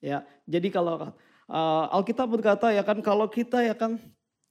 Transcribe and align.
Ya, 0.00 0.24
jadi 0.48 0.72
kalau 0.72 1.12
uh, 1.48 1.84
Alkitab 1.92 2.26
berkata 2.32 2.72
ya 2.72 2.80
kan 2.80 3.04
kalau 3.04 3.28
kita 3.28 3.60
ya 3.60 3.76
kan 3.76 4.00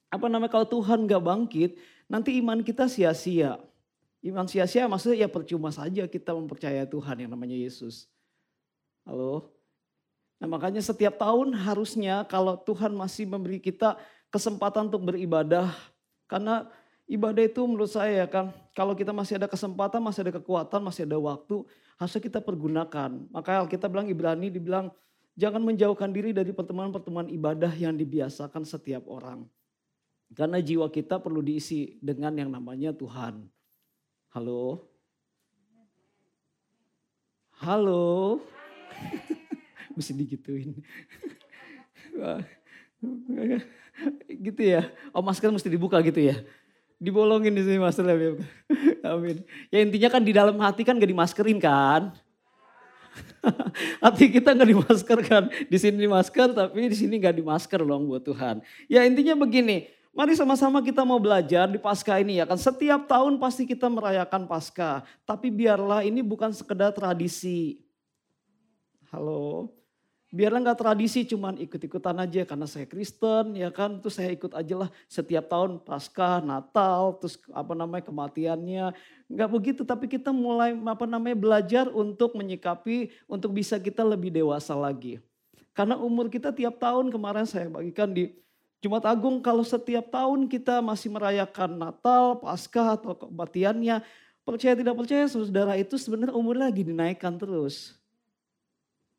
apa 0.09 0.25
namanya 0.29 0.53
kalau 0.53 0.65
Tuhan 0.65 1.05
gak 1.09 1.21
bangkit, 1.21 1.77
nanti 2.09 2.37
iman 2.41 2.61
kita 2.61 2.85
sia-sia. 2.85 3.57
Iman 4.21 4.45
sia-sia 4.45 4.85
maksudnya 4.85 5.25
ya 5.25 5.29
percuma 5.29 5.73
saja 5.73 6.05
kita 6.05 6.33
mempercayai 6.37 6.85
Tuhan 6.85 7.25
yang 7.25 7.31
namanya 7.33 7.57
Yesus. 7.57 8.09
Halo? 9.05 9.49
Nah 10.39 10.47
makanya 10.47 10.79
setiap 10.79 11.17
tahun 11.19 11.51
harusnya 11.51 12.23
kalau 12.29 12.55
Tuhan 12.55 12.93
masih 12.95 13.25
memberi 13.27 13.57
kita 13.57 13.97
kesempatan 14.29 14.87
untuk 14.87 15.13
beribadah. 15.13 15.73
Karena 16.29 16.69
ibadah 17.09 17.43
itu 17.43 17.65
menurut 17.65 17.89
saya 17.89 18.25
ya 18.25 18.27
kan, 18.29 18.53
kalau 18.77 18.93
kita 18.93 19.09
masih 19.09 19.41
ada 19.41 19.49
kesempatan, 19.49 19.99
masih 19.99 20.29
ada 20.29 20.33
kekuatan, 20.37 20.79
masih 20.79 21.09
ada 21.09 21.17
waktu, 21.17 21.65
harusnya 21.97 22.21
kita 22.21 22.39
pergunakan. 22.39 23.09
Makanya 23.33 23.65
kita 23.65 23.89
bilang 23.89 24.07
Ibrani 24.07 24.53
dibilang 24.53 24.93
Jangan 25.39 25.63
menjauhkan 25.63 26.11
diri 26.11 26.35
dari 26.35 26.51
pertemuan-pertemuan 26.51 27.31
ibadah 27.31 27.71
yang 27.71 27.95
dibiasakan 27.95 28.67
setiap 28.67 29.07
orang. 29.07 29.47
Karena 30.35 30.59
jiwa 30.59 30.91
kita 30.91 31.15
perlu 31.15 31.39
diisi 31.39 31.95
dengan 32.03 32.35
yang 32.35 32.51
namanya 32.51 32.91
Tuhan. 32.91 33.47
Halo? 34.35 34.83
Halo? 37.63 38.43
Mesti 39.95 40.11
digituin. 40.11 40.75
gitu 44.47 44.61
ya. 44.61 44.91
Oh 45.15 45.23
masker 45.23 45.51
mesti 45.55 45.71
dibuka 45.71 46.03
gitu 46.03 46.19
ya. 46.19 46.35
Dibolongin 46.99 47.55
di 47.55 47.63
sini 47.63 47.79
masker. 47.79 48.03
Amin. 49.07 49.37
Ya 49.71 49.79
intinya 49.79 50.09
kan 50.11 50.23
di 50.23 50.35
dalam 50.35 50.59
hati 50.59 50.83
kan 50.83 50.99
gak 50.99 51.07
dimaskerin 51.07 51.63
kan. 51.63 52.11
Hati 54.03 54.31
kita 54.31 54.55
nggak 54.55 54.69
dimaskerkan. 54.69 55.43
Di 55.67 55.77
sini 55.79 55.97
dimasker 56.05 56.51
tapi 56.51 56.89
di 56.89 56.97
sini 56.97 57.19
nggak 57.19 57.35
dimasker 57.39 57.81
loh 57.83 57.99
buat 58.03 58.23
Tuhan. 58.23 58.61
Ya 58.87 59.05
intinya 59.05 59.35
begini, 59.39 59.87
mari 60.11 60.35
sama-sama 60.35 60.83
kita 60.83 61.05
mau 61.07 61.21
belajar 61.21 61.69
di 61.69 61.79
Paskah 61.79 62.19
ini 62.19 62.41
ya 62.41 62.45
kan. 62.47 62.57
Setiap 62.57 63.07
tahun 63.07 63.39
pasti 63.39 63.63
kita 63.63 63.87
merayakan 63.87 64.45
Paskah. 64.49 65.05
Tapi 65.23 65.47
biarlah 65.53 66.03
ini 66.03 66.19
bukan 66.19 66.51
sekedar 66.51 66.91
tradisi. 66.91 67.79
Halo, 69.09 69.73
biarlah 70.29 70.61
nggak 70.61 70.79
tradisi 70.79 71.25
cuman 71.25 71.57
ikut-ikutan 71.57 72.13
aja 72.21 72.45
karena 72.45 72.69
saya 72.69 72.85
Kristen 72.85 73.57
ya 73.57 73.73
kan? 73.73 73.97
Terus 73.97 74.15
saya 74.21 74.29
ikut 74.29 74.53
aja 74.53 74.85
lah. 74.85 74.89
Setiap 75.09 75.49
tahun 75.49 75.81
pasca 75.81 76.41
Natal 76.41 77.17
terus 77.17 77.41
apa 77.49 77.73
namanya 77.73 78.05
kematiannya. 78.05 78.93
Nggak 79.29 79.49
begitu 79.49 79.81
tapi 79.81 80.05
kita 80.05 80.29
mulai 80.29 80.77
apa 80.77 81.05
namanya 81.09 81.37
belajar 81.37 81.85
untuk 81.89 82.37
menyikapi 82.37 83.09
untuk 83.25 83.57
bisa 83.57 83.81
kita 83.81 84.05
lebih 84.05 84.29
dewasa 84.29 84.77
lagi. 84.77 85.17
Karena 85.73 85.97
umur 85.97 86.29
kita 86.29 86.53
tiap 86.53 86.77
tahun 86.77 87.09
kemarin 87.09 87.49
saya 87.49 87.65
bagikan 87.69 88.13
di 88.13 88.29
Jumat 88.79 89.03
Agung 89.09 89.43
kalau 89.43 89.65
setiap 89.65 90.07
tahun 90.07 90.47
kita 90.47 90.79
masih 90.79 91.11
merayakan 91.11 91.75
Natal 91.75 92.39
pasca 92.39 92.95
atau 92.95 93.11
kematiannya 93.17 93.99
percaya 94.47 94.73
tidak 94.73 94.95
percaya 94.95 95.27
saudara 95.27 95.75
itu 95.75 95.99
sebenarnya 95.99 96.37
umur 96.37 96.55
lagi 96.55 96.85
dinaikkan 96.85 97.35
terus. 97.35 97.97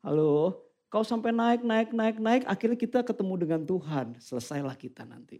Halo 0.01 0.70
Kau 0.91 1.07
sampai 1.07 1.31
naik, 1.31 1.63
naik, 1.63 1.95
naik, 1.95 2.17
naik, 2.19 2.43
akhirnya 2.43 2.75
kita 2.75 2.99
ketemu 2.99 3.33
dengan 3.39 3.61
Tuhan. 3.63 4.19
Selesailah 4.19 4.75
kita 4.75 5.07
nanti. 5.07 5.39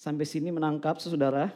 Sampai 0.00 0.24
sini 0.24 0.48
menangkap 0.48 0.96
saudara. 1.04 1.52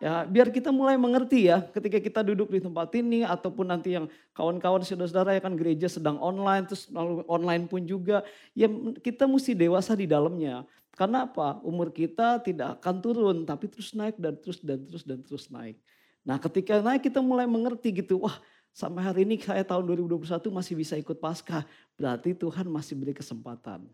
Ya, 0.00 0.24
biar 0.24 0.48
kita 0.48 0.72
mulai 0.72 0.96
mengerti 0.96 1.46
ya 1.46 1.62
ketika 1.62 2.00
kita 2.02 2.20
duduk 2.24 2.50
di 2.50 2.58
tempat 2.58 2.90
ini 2.96 3.22
ataupun 3.22 3.68
nanti 3.68 3.94
yang 3.94 4.10
kawan-kawan 4.34 4.82
saudara-saudara 4.82 5.38
ya 5.38 5.44
kan 5.44 5.54
gereja 5.54 5.86
sedang 5.86 6.18
online 6.18 6.66
terus 6.66 6.90
online 7.30 7.70
pun 7.70 7.86
juga 7.86 8.26
ya 8.50 8.66
kita 8.98 9.28
mesti 9.28 9.54
dewasa 9.54 9.92
di 9.92 10.08
dalamnya. 10.08 10.64
Karena 10.96 11.28
apa? 11.28 11.60
Umur 11.62 11.92
kita 11.92 12.40
tidak 12.40 12.80
akan 12.80 12.96
turun 13.04 13.36
tapi 13.44 13.68
terus 13.68 13.92
naik 13.92 14.16
dan 14.16 14.40
terus 14.40 14.58
dan 14.64 14.80
terus 14.88 15.04
dan 15.04 15.20
terus 15.20 15.46
naik. 15.52 15.76
Nah, 16.24 16.40
ketika 16.40 16.80
naik 16.80 17.06
kita 17.06 17.20
mulai 17.22 17.46
mengerti 17.46 18.02
gitu. 18.02 18.22
Wah, 18.24 18.40
Sampai 18.72 19.04
hari 19.04 19.28
ini 19.28 19.36
saya 19.36 19.60
tahun 19.68 19.84
2021 19.84 20.24
masih 20.48 20.74
bisa 20.80 20.96
ikut 20.96 21.20
Paskah. 21.20 21.68
Berarti 22.00 22.32
Tuhan 22.32 22.64
masih 22.72 22.96
beri 22.96 23.12
kesempatan. 23.12 23.84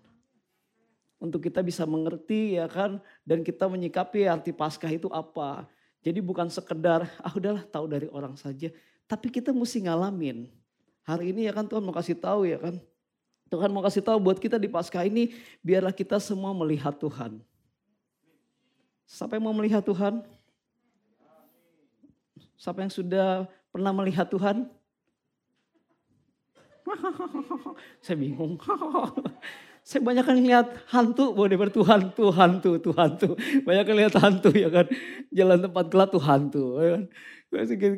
Untuk 1.18 1.42
kita 1.42 1.66
bisa 1.66 1.82
mengerti 1.82 2.54
ya 2.54 2.70
kan. 2.70 3.02
Dan 3.26 3.42
kita 3.42 3.66
menyikapi 3.66 4.30
arti 4.30 4.54
Paskah 4.54 4.94
itu 4.94 5.10
apa. 5.10 5.66
Jadi 5.98 6.22
bukan 6.22 6.46
sekedar 6.46 7.10
ah 7.18 7.34
udahlah 7.34 7.66
tahu 7.66 7.90
dari 7.90 8.06
orang 8.14 8.38
saja. 8.38 8.70
Tapi 9.10 9.34
kita 9.34 9.50
mesti 9.50 9.82
ngalamin. 9.90 10.46
Hari 11.02 11.34
ini 11.34 11.50
ya 11.50 11.52
kan 11.52 11.66
Tuhan 11.66 11.82
mau 11.82 11.92
kasih 11.92 12.14
tahu 12.14 12.46
ya 12.46 12.62
kan. 12.62 12.78
Tuhan 13.50 13.72
mau 13.74 13.82
kasih 13.82 14.04
tahu 14.04 14.20
buat 14.22 14.38
kita 14.38 14.60
di 14.60 14.70
Paskah 14.70 15.08
ini 15.08 15.34
biarlah 15.64 15.90
kita 15.90 16.22
semua 16.22 16.54
melihat 16.54 16.94
Tuhan. 16.94 17.42
Siapa 19.08 19.40
yang 19.40 19.48
mau 19.48 19.56
melihat 19.56 19.80
Tuhan? 19.82 20.20
Siapa 22.60 22.84
yang 22.84 22.92
sudah 22.92 23.48
Pernah 23.78 23.94
melihat 23.94 24.26
Tuhan? 24.26 24.66
Saya 28.02 28.18
bingung. 28.18 28.58
Saya 29.86 30.02
banyak 30.02 30.26
kan 30.26 30.34
lihat 30.34 30.66
hantu, 30.90 31.30
boleh 31.30 31.54
bertuhan, 31.54 32.10
tuh 32.10 32.34
hantu, 32.34 32.82
tuh 32.82 32.90
hantu. 32.98 33.38
Banyak 33.38 33.84
kan 33.86 33.94
lihat 33.94 34.14
hantu 34.18 34.50
ya 34.50 34.66
kan. 34.66 34.90
Jalan 35.30 35.62
tempat 35.62 35.86
gelap 35.94 36.10
tuh 36.10 36.18
hantu. 36.18 36.74
Ya 36.82 36.98
kan? 36.98 37.02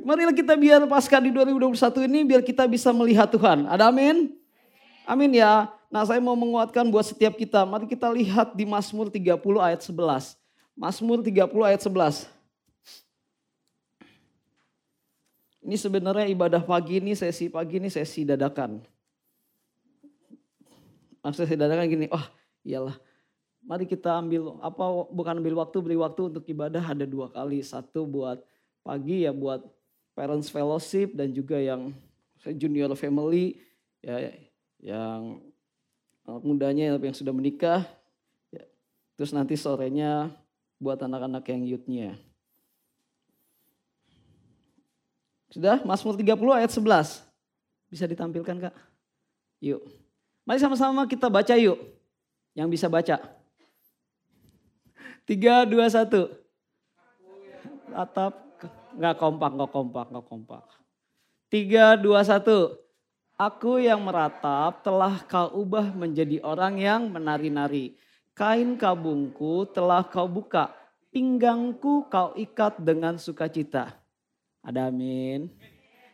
Marilah 0.04 0.36
kita 0.36 0.52
biar 0.52 0.84
pasca 0.84 1.16
di 1.16 1.32
2021 1.32 1.72
ini 2.12 2.28
biar 2.28 2.44
kita 2.44 2.69
bisa 2.69 2.92
melihat 2.92 3.32
Tuhan. 3.32 3.64
Ada 3.64 3.88
amin? 3.88 4.36
Amin 5.08 5.32
ya. 5.32 5.64
Nah 5.88 6.04
saya 6.04 6.20
mau 6.20 6.36
menguatkan 6.36 6.84
buat 6.92 7.08
setiap 7.08 7.40
kita. 7.40 7.64
Mari 7.64 7.88
kita 7.88 8.12
lihat 8.12 8.52
di 8.52 8.69
Mazmur 8.69 9.08
30 9.08 9.32
ayat 9.64 9.80
11. 9.80 10.36
Mazmur 10.76 11.24
30 11.24 11.40
ayat 11.64 11.80
11. 11.80 12.28
Ini 15.70 15.78
sebenarnya 15.78 16.26
ibadah 16.26 16.66
pagi 16.66 16.98
ini, 16.98 17.14
sesi 17.14 17.47
pagi 17.47 17.78
ini 17.78 17.86
sesi 17.86 18.26
dadakan. 18.26 18.82
Maksudnya 21.22 21.47
sesi 21.47 21.54
dadakan 21.54 21.86
gini, 21.86 22.06
wah 22.10 22.19
oh, 22.19 22.26
iyalah. 22.66 22.98
Mari 23.62 23.86
kita 23.86 24.19
ambil, 24.19 24.58
apa 24.66 24.82
bukan 25.14 25.38
ambil 25.38 25.62
waktu, 25.62 25.78
beri 25.78 25.94
waktu 25.94 26.26
untuk 26.26 26.42
ibadah 26.50 26.82
ada 26.82 27.06
dua 27.06 27.31
kali. 27.31 27.62
Satu 27.62 28.03
buat 28.03 28.42
pagi 28.82 29.22
ya 29.22 29.31
buat 29.31 29.62
parents 30.19 30.50
fellowship 30.50 31.14
dan 31.14 31.31
juga 31.31 31.54
yang 31.62 31.94
junior 32.58 32.91
family 32.98 33.62
ya 34.02 34.26
yang 34.82 35.38
mudanya 36.42 36.98
yang 36.98 37.14
sudah 37.14 37.31
menikah. 37.31 37.87
Ya. 38.50 38.66
Terus 39.14 39.31
nanti 39.31 39.54
sorenya 39.54 40.34
buat 40.82 40.98
anak-anak 40.98 41.47
yang 41.47 41.62
youthnya. 41.62 42.19
Sudah, 45.50 45.83
Mazmur 45.83 46.15
30 46.15 46.55
ayat 46.55 46.71
11. 46.71 47.27
Bisa 47.91 48.06
ditampilkan 48.06 48.71
kak? 48.71 48.75
Yuk. 49.59 49.83
Mari 50.47 50.62
sama-sama 50.62 51.05
kita 51.11 51.27
baca 51.27 51.59
yuk. 51.59 51.78
Yang 52.55 52.69
bisa 52.78 52.87
baca. 52.87 53.19
3, 55.27 55.66
2, 55.66 55.91
1. 55.91 56.31
Atap. 57.94 58.34
Nggak 58.94 59.16
kompak, 59.19 59.50
nggak 59.55 59.71
kompak, 59.71 60.06
nggak 60.11 60.27
kompak. 60.27 60.65
3, 61.50 61.99
2, 61.99 62.19
1. 62.19 62.78
Aku 63.41 63.81
yang 63.82 64.03
meratap 64.03 64.82
telah 64.87 65.22
kau 65.27 65.65
ubah 65.67 65.91
menjadi 65.94 66.38
orang 66.47 66.78
yang 66.78 67.11
menari-nari. 67.11 67.99
Kain 68.38 68.78
kabungku 68.78 69.67
telah 69.75 70.06
kau 70.06 70.31
buka. 70.31 70.71
Pinggangku 71.11 72.06
kau 72.06 72.34
ikat 72.38 72.78
dengan 72.78 73.19
sukacita. 73.19 74.00
Ada 74.60 74.93
amin. 74.93 75.48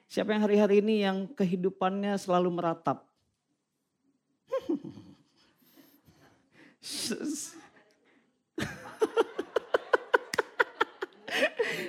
Siapa 0.07 0.31
yang 0.31 0.47
hari-hari 0.47 0.79
ini 0.79 1.03
yang 1.03 1.27
kehidupannya 1.35 2.15
selalu 2.15 2.55
meratap? 2.55 3.03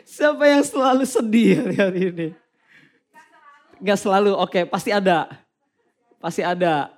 Siapa 0.02 0.44
yang 0.50 0.66
selalu 0.66 1.06
sedih 1.06 1.62
hari-hari 1.62 2.10
ini? 2.10 2.28
Gak 3.78 4.02
selalu, 4.02 4.34
oke 4.34 4.66
pasti 4.66 4.90
ada. 4.90 5.30
Pasti 6.18 6.42
ada. 6.42 6.90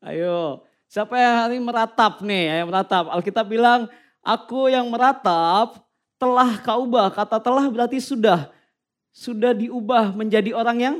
Ayo, 0.00 0.64
siapa 0.88 1.20
yang 1.20 1.34
hari 1.44 1.60
ini 1.60 1.64
meratap 1.68 2.24
nih, 2.24 2.64
yang 2.64 2.72
meratap. 2.72 3.12
Alkitab 3.12 3.44
bilang, 3.44 3.92
aku 4.24 4.72
yang 4.72 4.88
meratap 4.88 5.84
telah 6.16 6.56
kau 6.64 6.88
ubah. 6.88 7.12
Kata 7.12 7.36
telah 7.36 7.68
berarti 7.68 8.00
sudah 8.00 8.48
sudah 9.12 9.52
diubah 9.52 10.16
menjadi 10.16 10.56
orang 10.56 10.78
yang 10.80 10.96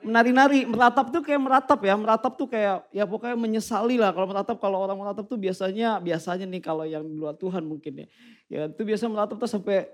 menari-nari. 0.00 0.64
Meratap 0.64 1.12
tuh 1.12 1.20
kayak 1.20 1.40
meratap 1.40 1.80
ya, 1.84 1.94
meratap 1.94 2.32
tuh 2.34 2.48
kayak 2.48 2.88
ya 2.90 3.04
pokoknya 3.04 3.36
menyesali 3.36 4.00
lah. 4.00 4.10
Kalau 4.10 4.26
meratap, 4.26 4.56
kalau 4.56 4.80
orang 4.80 4.96
meratap 4.96 5.28
tuh 5.28 5.36
biasanya, 5.36 6.00
biasanya 6.00 6.48
nih 6.48 6.62
kalau 6.64 6.88
yang 6.88 7.04
di 7.04 7.14
luar 7.14 7.36
Tuhan 7.36 7.62
mungkin 7.62 8.04
ya. 8.04 8.06
Ya 8.48 8.60
itu 8.66 8.82
biasa 8.82 9.06
meratap 9.06 9.36
tuh 9.36 9.46
sampai 9.46 9.86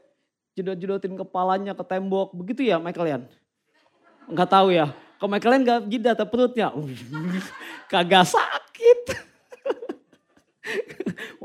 jedot-jedotin 0.57 1.13
kepalanya 1.19 1.75
ke 1.75 1.85
tembok. 1.85 2.33
Begitu 2.33 2.65
ya 2.65 2.81
Michael 2.81 3.09
Yan? 3.11 3.23
Enggak 4.31 4.49
tahu 4.49 4.73
ya. 4.73 4.95
Kalau 5.17 5.31
Michael 5.33 5.65
gak 5.65 5.81
jidat 5.91 6.17
atau 6.17 6.29
perutnya. 6.29 6.73
Kagak 7.93 8.31
sakit. 8.31 9.35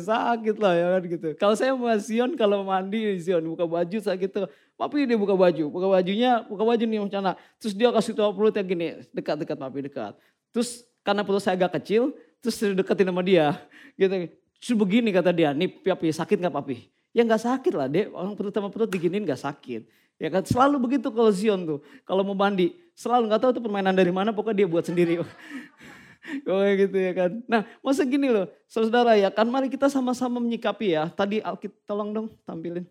sakit 0.00 0.56
lah 0.56 0.72
ya 0.74 0.86
kan 0.96 1.02
gitu. 1.06 1.28
Kalau 1.36 1.54
saya 1.54 1.72
sama 1.76 1.94
Zion 2.00 2.30
kalau 2.34 2.64
mandi 2.64 3.20
Zion 3.20 3.44
buka 3.44 3.64
baju 3.68 3.98
saya 4.00 4.16
gitu. 4.16 4.48
Papi 4.80 5.04
dia 5.04 5.20
buka 5.20 5.36
baju, 5.36 5.64
buka 5.68 5.86
bajunya, 5.92 6.40
buka 6.48 6.64
baju 6.64 6.84
nih 6.88 7.00
macam 7.04 7.36
Terus 7.60 7.76
dia 7.76 7.92
kasih 7.92 8.16
tahu 8.16 8.32
perutnya 8.32 8.64
gini, 8.64 8.86
dekat-dekat 9.12 9.56
papi 9.60 9.78
dekat. 9.84 10.16
Terus 10.56 10.88
karena 11.04 11.20
perut 11.20 11.44
saya 11.44 11.60
agak 11.60 11.76
kecil, 11.76 12.16
terus 12.40 12.56
deketin 12.56 13.12
sama 13.12 13.20
dia. 13.20 13.60
Gitu. 14.00 14.32
Terus 14.56 14.72
begini 14.72 15.12
kata 15.12 15.36
dia, 15.36 15.52
nih 15.52 15.68
papi 15.68 16.08
sakit 16.08 16.40
gak 16.40 16.56
papi? 16.56 16.88
Ya 17.12 17.20
gak 17.28 17.44
sakit 17.44 17.76
lah 17.76 17.92
dek, 17.92 18.08
orang 18.16 18.32
perut 18.32 18.52
sama 18.56 18.72
perut 18.72 18.88
diginin 18.88 19.28
gak 19.28 19.40
sakit. 19.40 19.84
Ya 20.16 20.28
kan 20.32 20.44
selalu 20.44 20.80
begitu 20.80 21.12
kalau 21.12 21.28
Zion 21.28 21.68
tuh, 21.68 21.78
kalau 22.08 22.24
mau 22.24 22.36
mandi 22.36 22.76
selalu 22.92 23.32
nggak 23.32 23.40
tahu 23.40 23.50
tuh 23.56 23.62
permainan 23.64 23.96
dari 23.96 24.12
mana, 24.12 24.36
pokoknya 24.36 24.64
dia 24.64 24.68
buat 24.68 24.84
sendiri. 24.84 25.20
Kayak 26.46 26.74
gitu 26.86 26.96
ya 26.96 27.12
kan. 27.16 27.30
Nah 27.50 27.62
masa 27.82 28.02
gini 28.06 28.30
loh, 28.30 28.46
saudara 28.70 29.18
ya 29.18 29.30
kan 29.30 29.46
mari 29.48 29.66
kita 29.66 29.90
sama-sama 29.90 30.38
menyikapi 30.38 30.94
ya. 30.94 31.10
Tadi 31.10 31.42
Alkit 31.42 31.74
tolong 31.84 32.14
dong 32.14 32.26
tampilin. 32.46 32.86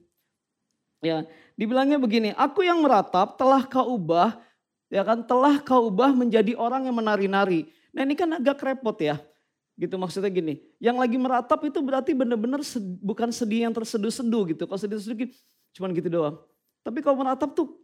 Ya, 0.99 1.23
dibilangnya 1.55 1.95
begini, 1.95 2.35
aku 2.35 2.59
yang 2.67 2.83
meratap 2.83 3.39
telah 3.39 3.63
kau 3.63 3.95
ubah, 3.95 4.35
ya 4.91 4.99
kan, 5.07 5.23
telah 5.23 5.55
kau 5.63 5.87
ubah 5.87 6.11
menjadi 6.11 6.59
orang 6.59 6.91
yang 6.91 6.95
menari-nari. 6.99 7.71
Nah 7.95 8.03
ini 8.03 8.19
kan 8.19 8.27
agak 8.35 8.59
repot 8.59 8.99
ya. 8.99 9.15
Gitu 9.79 9.95
maksudnya 9.95 10.27
gini, 10.27 10.59
yang 10.75 10.99
lagi 10.99 11.15
meratap 11.15 11.63
itu 11.63 11.79
berarti 11.79 12.11
benar-benar 12.11 12.59
sed, 12.67 12.83
bukan 12.99 13.31
sedih 13.31 13.63
yang 13.63 13.71
terseduh-seduh 13.71 14.51
gitu. 14.51 14.67
Kalau 14.67 14.75
sedih-seduh 14.75 15.31
cuman 15.79 15.95
gitu 15.95 16.11
doang. 16.11 16.35
Tapi 16.83 16.99
kalau 16.99 17.23
menatap 17.23 17.55
tuh 17.55 17.79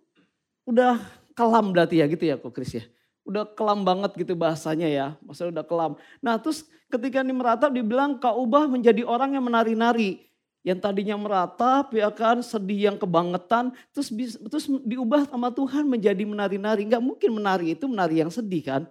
udah 0.67 0.99
kelam 1.31 1.71
berarti 1.71 2.03
ya 2.03 2.05
gitu 2.11 2.23
ya 2.27 2.35
kok 2.35 2.51
Chris 2.51 2.75
ya. 2.75 2.83
Udah 3.25 3.43
kelam 3.57 3.81
banget 3.81 4.13
gitu 4.21 4.37
bahasanya 4.37 4.85
ya. 4.85 5.07
Maksudnya 5.25 5.59
udah 5.61 5.65
kelam. 5.65 5.91
Nah 6.21 6.37
terus 6.37 6.69
ketika 6.93 7.25
ini 7.25 7.33
meratap 7.33 7.73
dibilang 7.73 8.21
kau 8.21 8.45
ubah 8.45 8.69
menjadi 8.69 9.01
orang 9.01 9.33
yang 9.33 9.43
menari-nari. 9.43 10.21
Yang 10.65 10.81
tadinya 10.81 11.17
meratap 11.17 11.93
ya 11.93 12.09
kan 12.13 12.41
sedih 12.41 12.93
yang 12.93 12.97
kebangetan. 12.97 13.73
Terus, 13.93 14.13
terus 14.49 14.65
diubah 14.85 15.25
sama 15.29 15.49
Tuhan 15.49 15.85
menjadi 15.85 16.25
menari-nari. 16.25 16.85
Gak 16.85 17.01
mungkin 17.01 17.37
menari 17.37 17.73
itu 17.73 17.85
menari 17.89 18.21
yang 18.21 18.29
sedih 18.29 18.61
kan. 18.61 18.81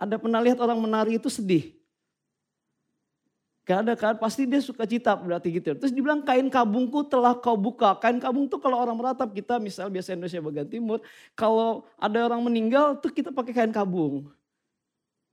Ada 0.00 0.16
pernah 0.16 0.40
lihat 0.40 0.56
orang 0.60 0.80
menari 0.80 1.20
itu 1.20 1.28
sedih? 1.28 1.79
Ada 3.72 3.94
kan, 3.94 4.14
pasti 4.18 4.46
dia 4.48 4.58
suka 4.58 4.82
cita 4.88 5.14
berarti 5.14 5.54
gitu. 5.54 5.76
Terus 5.78 5.94
dibilang 5.94 6.26
kain 6.26 6.50
kabungku 6.50 7.06
telah 7.06 7.38
kau 7.38 7.54
buka. 7.54 7.94
Kain 8.02 8.18
kabung 8.18 8.50
tuh 8.50 8.58
kalau 8.58 8.80
orang 8.80 8.98
meratap 8.98 9.30
kita 9.30 9.62
misal 9.62 9.86
biasa 9.86 10.18
Indonesia 10.18 10.42
bagian 10.42 10.68
timur. 10.68 10.98
Kalau 11.38 11.86
ada 12.00 12.26
orang 12.26 12.42
meninggal 12.42 12.98
tuh 12.98 13.14
kita 13.14 13.30
pakai 13.30 13.52
kain 13.52 13.72
kabung. 13.74 14.30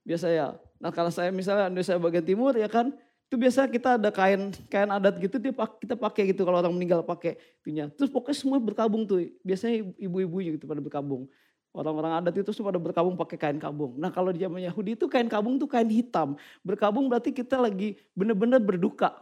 Biasa 0.06 0.28
ya. 0.30 0.48
Nah 0.78 0.94
kalau 0.94 1.10
saya 1.10 1.34
misalnya 1.34 1.72
Indonesia 1.72 1.98
bagian 1.98 2.25
timur 2.25 2.54
ya 2.54 2.69
kan. 2.69 2.94
Itu 3.28 3.36
biasa 3.36 3.68
kita 3.68 4.00
ada 4.00 4.07
kain 4.07 4.56
kain 4.72 4.88
adat 4.88 5.19
gitu 5.19 5.36
dia 5.36 5.51
kita 5.51 6.00
pakai 6.00 6.31
gitu 6.31 6.48
kalau 6.48 6.63
orang 6.63 6.72
meninggal 6.72 7.04
pakai 7.04 7.36
itunya. 7.60 7.92
Terus 7.92 8.07
pokoknya 8.07 8.38
semua 8.39 8.57
berkabung 8.63 9.04
tuh. 9.04 9.28
Biasanya 9.44 9.84
ibu-ibu 10.00 10.39
gitu 10.39 10.63
pada 10.63 10.80
berkabung. 10.80 11.28
Orang-orang 11.75 12.23
adat 12.23 12.33
itu 12.33 12.51
pada 12.63 12.79
berkabung 12.81 13.13
pakai 13.13 13.37
kain 13.37 13.59
kabung. 13.61 13.99
Nah 14.01 14.09
kalau 14.09 14.33
di 14.33 14.41
zaman 14.41 14.63
Yahudi 14.65 14.97
itu 14.97 15.05
kain 15.05 15.29
kabung 15.29 15.61
itu 15.61 15.67
kain 15.69 15.87
hitam. 15.87 16.33
Berkabung 16.65 17.05
berarti 17.05 17.29
kita 17.29 17.59
lagi 17.61 17.99
benar-benar 18.17 18.57
berduka. 18.63 19.13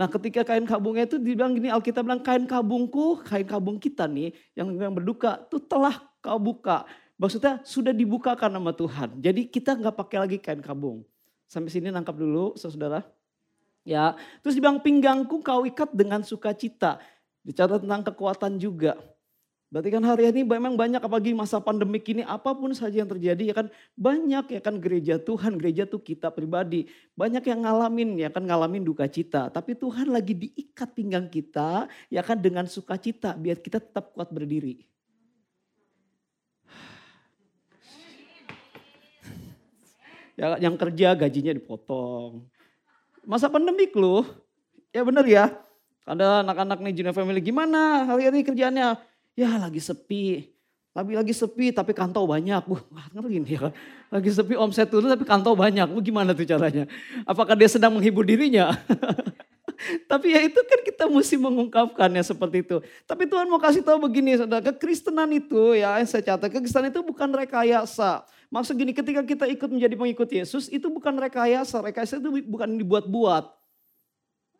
Nah 0.00 0.08
ketika 0.08 0.42
kain 0.42 0.64
kabungnya 0.64 1.04
itu 1.04 1.20
dibilang 1.20 1.52
gini 1.52 1.68
Alkitab 1.68 2.02
bilang 2.08 2.24
kain 2.24 2.48
kabungku, 2.48 3.20
kain 3.22 3.44
kabung 3.44 3.76
kita 3.76 4.08
nih 4.08 4.32
yang, 4.56 4.72
yang 4.72 4.96
berduka 4.96 5.44
itu 5.46 5.60
telah 5.62 6.00
kau 6.24 6.40
buka. 6.40 6.88
Maksudnya 7.20 7.60
sudah 7.68 7.92
dibukakan 7.92 8.48
nama 8.48 8.72
Tuhan. 8.72 9.20
Jadi 9.20 9.44
kita 9.52 9.76
nggak 9.76 9.92
pakai 9.92 10.18
lagi 10.24 10.36
kain 10.40 10.64
kabung. 10.64 11.04
Sampai 11.44 11.68
sini 11.68 11.92
nangkap 11.92 12.16
dulu 12.16 12.56
saudara. 12.56 13.04
Ya, 13.84 14.16
terus 14.40 14.56
dibilang 14.56 14.80
pinggangku 14.80 15.44
kau 15.44 15.68
ikat 15.68 15.92
dengan 15.92 16.24
sukacita. 16.24 16.96
Bicara 17.44 17.76
tentang 17.76 18.04
kekuatan 18.08 18.56
juga. 18.56 18.96
Berarti 19.70 19.86
kan 19.94 20.02
hari 20.02 20.26
ini 20.34 20.42
memang 20.42 20.74
banyak 20.74 20.98
apalagi 20.98 21.30
masa 21.30 21.62
pandemik 21.62 22.02
ini 22.10 22.26
apa 22.26 22.50
pun 22.58 22.74
saja 22.74 23.06
yang 23.06 23.10
terjadi 23.10 23.54
ya 23.54 23.54
kan 23.54 23.66
banyak 23.94 24.58
ya 24.58 24.60
kan 24.60 24.82
gereja 24.82 25.14
Tuhan, 25.22 25.62
gereja 25.62 25.86
tuh 25.86 26.02
kita 26.02 26.26
pribadi. 26.34 26.90
Banyak 27.14 27.46
yang 27.46 27.62
ngalamin 27.62 28.18
ya 28.18 28.34
kan 28.34 28.42
ngalamin 28.42 28.82
duka 28.82 29.06
cita. 29.06 29.46
Tapi 29.46 29.78
Tuhan 29.78 30.10
lagi 30.10 30.34
diikat 30.34 30.90
pinggang 30.90 31.30
kita 31.30 31.86
ya 32.10 32.18
kan 32.26 32.42
dengan 32.42 32.66
sukacita 32.66 33.38
biar 33.38 33.62
kita 33.62 33.78
tetap 33.78 34.10
kuat 34.10 34.34
berdiri. 34.34 34.90
Ya, 40.34 40.58
yang 40.58 40.74
kerja 40.74 41.14
gajinya 41.14 41.54
dipotong. 41.54 42.42
Masa 43.22 43.46
pandemik 43.46 43.94
loh. 43.94 44.26
Ya 44.90 45.06
bener 45.06 45.22
ya. 45.30 45.54
Ada 46.10 46.42
anak-anak 46.42 46.82
nih 46.82 46.92
Junior 46.96 47.14
Family 47.14 47.38
gimana 47.38 48.02
hari 48.02 48.26
ini 48.26 48.42
kerjanya 48.42 48.98
Ya 49.38 49.56
lagi 49.58 49.78
sepi. 49.78 50.50
Tapi 50.90 51.14
lagi 51.14 51.30
sepi 51.30 51.70
tapi 51.70 51.94
kantau 51.94 52.26
banyak. 52.26 52.66
Wah 52.66 53.06
ngeri 53.14 53.38
nih 53.46 53.54
ya. 53.56 53.70
Lagi 54.10 54.30
sepi 54.34 54.58
omset 54.58 54.90
turun 54.90 55.06
tapi 55.06 55.22
kantau 55.22 55.54
banyak. 55.54 55.86
Wah 55.86 56.02
gimana 56.02 56.34
tuh 56.34 56.42
caranya? 56.46 56.90
Apakah 57.22 57.54
dia 57.54 57.70
sedang 57.70 57.94
menghibur 57.94 58.26
dirinya? 58.26 58.74
Tapi 60.10 60.36
ya 60.36 60.44
itu 60.44 60.60
kan 60.60 60.80
kita 60.84 61.04
mesti 61.08 61.40
mengungkapkannya 61.40 62.20
seperti 62.20 62.60
itu. 62.60 62.84
Tapi 63.08 63.24
Tuhan 63.24 63.48
mau 63.48 63.56
kasih 63.56 63.80
tahu 63.80 63.96
begini 63.96 64.36
saudara, 64.36 64.60
kekristenan 64.60 65.32
itu 65.32 65.72
ya 65.72 65.96
saya 66.04 66.20
catat, 66.20 66.52
kekristenan 66.52 66.92
itu 66.92 67.00
bukan 67.00 67.32
rekayasa. 67.32 68.28
Maksud 68.52 68.76
gini 68.76 68.92
ketika 68.92 69.24
kita 69.24 69.48
ikut 69.48 69.72
menjadi 69.72 69.96
pengikut 69.96 70.28
Yesus 70.28 70.68
itu 70.68 70.84
bukan 70.92 71.16
rekayasa, 71.16 71.80
rekayasa 71.80 72.20
itu 72.20 72.28
bukan 72.44 72.76
dibuat-buat. 72.76 73.48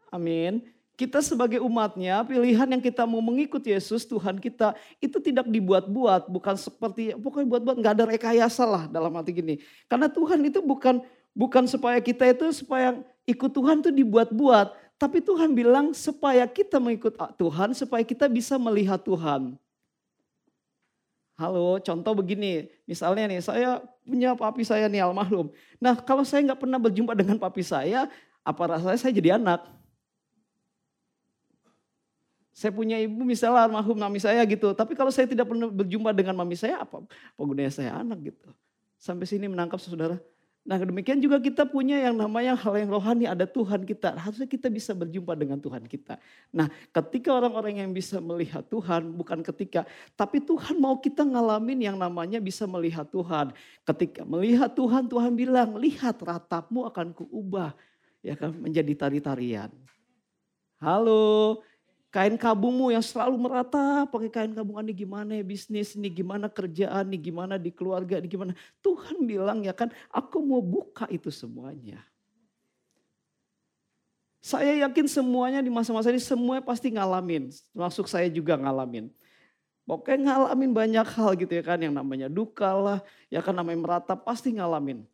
Amin 0.09 0.65
kita 1.01 1.25
sebagai 1.25 1.65
umatnya, 1.65 2.21
pilihan 2.29 2.69
yang 2.69 2.83
kita 2.85 3.09
mau 3.09 3.25
mengikuti 3.25 3.73
Yesus, 3.73 4.05
Tuhan 4.05 4.37
kita, 4.37 4.77
itu 5.01 5.17
tidak 5.17 5.49
dibuat-buat, 5.49 6.29
bukan 6.29 6.61
seperti, 6.61 7.17
pokoknya 7.17 7.57
buat-buat, 7.57 7.77
nggak 7.81 7.95
ada 7.97 8.05
rekayasa 8.05 8.69
lah 8.69 8.85
dalam 8.85 9.09
arti 9.17 9.33
gini. 9.33 9.55
Karena 9.89 10.13
Tuhan 10.13 10.45
itu 10.45 10.61
bukan 10.61 11.01
bukan 11.33 11.65
supaya 11.65 11.97
kita 12.05 12.29
itu 12.29 12.53
supaya 12.53 13.01
ikut 13.25 13.49
Tuhan 13.49 13.81
itu 13.81 13.89
dibuat-buat, 13.89 14.77
tapi 15.01 15.25
Tuhan 15.25 15.57
bilang 15.57 15.97
supaya 15.97 16.45
kita 16.45 16.77
mengikut 16.77 17.17
Tuhan, 17.17 17.73
supaya 17.73 18.05
kita 18.05 18.29
bisa 18.29 18.61
melihat 18.61 19.01
Tuhan. 19.01 19.57
Halo, 21.41 21.81
contoh 21.81 22.13
begini, 22.13 22.69
misalnya 22.85 23.25
nih, 23.25 23.41
saya 23.41 23.81
punya 24.05 24.37
papi 24.37 24.61
saya 24.69 24.85
nih 24.93 25.01
almarhum. 25.01 25.49
Nah, 25.81 25.97
kalau 25.97 26.29
saya 26.29 26.45
nggak 26.45 26.61
pernah 26.61 26.77
berjumpa 26.77 27.17
dengan 27.17 27.41
papi 27.41 27.65
saya, 27.65 28.13
apa 28.45 28.77
rasanya 28.77 29.01
saya 29.01 29.17
jadi 29.17 29.41
anak? 29.41 29.80
Saya 32.61 32.77
punya 32.77 33.01
ibu 33.01 33.25
misalnya 33.25 33.65
almarhum 33.65 33.97
mami 33.97 34.21
saya 34.21 34.45
gitu. 34.45 34.77
Tapi 34.77 34.93
kalau 34.93 35.09
saya 35.09 35.25
tidak 35.25 35.49
pernah 35.49 35.73
berjumpa 35.73 36.13
dengan 36.13 36.37
mami 36.37 36.61
saya 36.61 36.85
apa, 36.85 37.01
apa 37.09 37.41
gunanya 37.41 37.73
saya 37.73 37.97
anak 37.97 38.21
gitu. 38.21 38.53
Sampai 39.01 39.25
sini 39.25 39.49
menangkap 39.49 39.81
saudara. 39.81 40.21
Nah 40.61 40.77
demikian 40.77 41.17
juga 41.25 41.41
kita 41.41 41.65
punya 41.65 41.97
yang 41.97 42.21
namanya 42.21 42.53
hal 42.53 42.77
yang 42.77 42.93
rohani 42.93 43.25
ada 43.25 43.49
Tuhan 43.49 43.81
kita. 43.89 44.13
Harusnya 44.13 44.45
kita 44.45 44.69
bisa 44.69 44.93
berjumpa 44.93 45.33
dengan 45.41 45.57
Tuhan 45.57 45.89
kita. 45.89 46.21
Nah 46.53 46.69
ketika 46.93 47.33
orang-orang 47.33 47.81
yang 47.81 47.97
bisa 47.97 48.21
melihat 48.21 48.61
Tuhan 48.69 49.09
bukan 49.09 49.41
ketika. 49.41 49.89
Tapi 50.13 50.45
Tuhan 50.45 50.77
mau 50.77 51.01
kita 51.01 51.25
ngalamin 51.25 51.81
yang 51.81 51.97
namanya 51.97 52.45
bisa 52.45 52.69
melihat 52.69 53.09
Tuhan. 53.09 53.57
Ketika 53.89 54.21
melihat 54.29 54.69
Tuhan 54.77 55.09
Tuhan 55.09 55.33
bilang 55.33 55.81
lihat 55.81 56.21
ratapmu 56.21 56.85
akan 56.93 57.17
kuubah. 57.17 57.73
Ya 58.21 58.37
kan 58.37 58.53
menjadi 58.53 58.93
tari-tarian. 58.93 59.73
Halo, 60.77 61.65
Kain 62.11 62.35
kabungmu 62.35 62.91
yang 62.91 63.07
selalu 63.07 63.39
merata, 63.39 64.03
pakai 64.11 64.27
kain 64.27 64.51
kabung 64.51 64.83
ini 64.83 64.91
gimana 64.91 65.31
ya 65.39 65.47
bisnis, 65.47 65.95
ini 65.95 66.11
gimana 66.11 66.51
kerjaan, 66.51 67.07
ini 67.07 67.19
gimana 67.23 67.55
di 67.55 67.71
keluarga, 67.71 68.19
ini 68.19 68.27
gimana. 68.27 68.53
Tuhan 68.83 69.23
bilang 69.23 69.63
ya 69.63 69.71
kan, 69.71 69.95
aku 70.11 70.43
mau 70.43 70.59
buka 70.59 71.07
itu 71.07 71.31
semuanya. 71.31 72.03
Saya 74.43 74.75
yakin 74.89 75.07
semuanya 75.07 75.63
di 75.63 75.71
masa-masa 75.71 76.11
ini 76.11 76.19
semuanya 76.19 76.67
pasti 76.67 76.91
ngalamin. 76.91 77.53
Termasuk 77.71 78.11
saya 78.11 78.27
juga 78.27 78.59
ngalamin. 78.59 79.13
Pokoknya 79.87 80.35
ngalamin 80.35 80.71
banyak 80.73 81.07
hal 81.15 81.39
gitu 81.39 81.53
ya 81.55 81.63
kan. 81.63 81.79
Yang 81.79 81.95
namanya 81.95 82.27
duka 82.27 82.73
lah, 82.73 82.99
ya 83.31 83.39
kan 83.39 83.55
namanya 83.55 83.79
merata 83.79 84.19
pasti 84.19 84.51
ngalamin. 84.57 85.07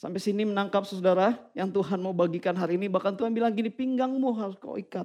Sampai 0.00 0.16
sini 0.16 0.48
menangkap 0.48 0.88
saudara 0.88 1.36
yang 1.52 1.68
Tuhan 1.68 2.00
mau 2.00 2.16
bagikan 2.16 2.56
hari 2.56 2.80
ini. 2.80 2.88
Bahkan 2.88 3.20
Tuhan 3.20 3.36
bilang 3.36 3.52
gini, 3.52 3.68
pinggangmu 3.68 4.32
harus 4.32 4.56
kau 4.56 4.80
ikat. 4.80 5.04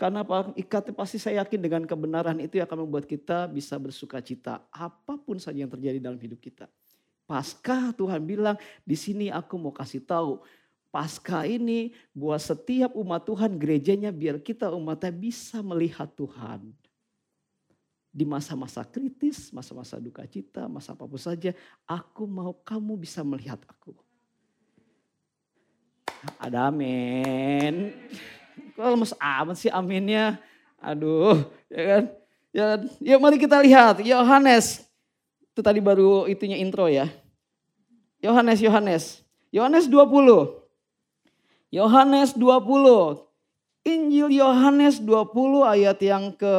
Karena 0.00 0.24
apa? 0.24 0.48
Ikatnya 0.56 0.96
pasti 0.96 1.20
saya 1.20 1.44
yakin 1.44 1.60
dengan 1.60 1.82
kebenaran 1.84 2.40
itu 2.40 2.56
yang 2.56 2.64
akan 2.64 2.88
membuat 2.88 3.04
kita 3.04 3.44
bisa 3.52 3.76
bersuka 3.76 4.24
cita. 4.24 4.64
Apa 4.72 5.20
pun 5.20 5.36
saja 5.36 5.60
yang 5.60 5.68
terjadi 5.68 6.00
dalam 6.00 6.16
hidup 6.16 6.40
kita. 6.40 6.72
Pasca 7.28 7.92
Tuhan 7.92 8.24
bilang, 8.24 8.56
di 8.80 8.96
sini 8.96 9.28
aku 9.28 9.60
mau 9.60 9.76
kasih 9.76 10.00
tahu. 10.00 10.40
Pasca 10.88 11.44
ini 11.44 11.92
buat 12.16 12.40
setiap 12.40 12.96
umat 12.96 13.28
Tuhan 13.28 13.60
gerejanya 13.60 14.08
biar 14.08 14.40
kita 14.40 14.72
umatnya 14.72 15.12
bisa 15.12 15.60
melihat 15.60 16.08
Tuhan. 16.16 16.72
di 18.14 18.22
masa-masa 18.22 18.86
kritis, 18.86 19.50
masa-masa 19.50 19.98
duka 19.98 20.22
cita, 20.22 20.70
masa 20.70 20.94
apa 20.94 21.02
pun 21.02 21.18
saja, 21.18 21.50
aku 21.82 22.30
mau 22.30 22.54
kamu 22.62 22.94
bisa 22.94 23.26
melihat 23.26 23.58
aku. 23.66 23.90
Ada 26.40 26.68
amin. 26.68 27.94
Kok 28.74 28.84
lemes 28.84 29.14
amat 29.16 29.56
sih 29.56 29.70
aminnya? 29.70 30.40
Aduh, 30.82 31.46
ya 31.72 31.82
kan? 31.86 32.04
Ya, 32.54 32.66
ya 33.02 33.16
mari 33.18 33.40
kita 33.40 33.58
lihat 33.58 33.98
Yohanes. 34.04 34.86
Itu 35.50 35.62
tadi 35.62 35.82
baru 35.82 36.26
itunya 36.30 36.58
intro 36.58 36.86
ya. 36.86 37.10
Yohanes, 38.22 38.58
Yohanes. 38.62 39.04
Yohanes 39.54 39.86
20. 39.86 40.64
Yohanes 41.74 42.30
20. 42.34 43.22
Injil 43.84 44.28
Yohanes 44.32 44.96
20 44.96 45.28
ayat 45.66 45.98
yang 46.00 46.32
ke 46.32 46.56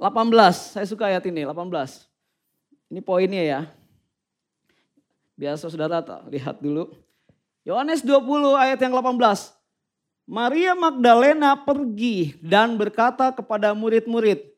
18. 0.00 0.74
Saya 0.74 0.86
suka 0.88 1.12
ayat 1.12 1.22
ini, 1.28 1.44
18. 1.44 2.08
Ini 2.88 3.00
poinnya 3.04 3.42
ya. 3.44 3.60
Biasa 5.34 5.68
saudara 5.68 6.00
lihat 6.30 6.62
dulu. 6.62 7.03
Yohanes 7.64 8.04
20 8.04 8.60
ayat 8.60 8.76
yang 8.76 8.92
18. 8.92 9.56
Maria 10.28 10.72
Magdalena 10.76 11.56
pergi 11.56 12.36
dan 12.44 12.76
berkata 12.76 13.32
kepada 13.32 13.72
murid-murid. 13.72 14.52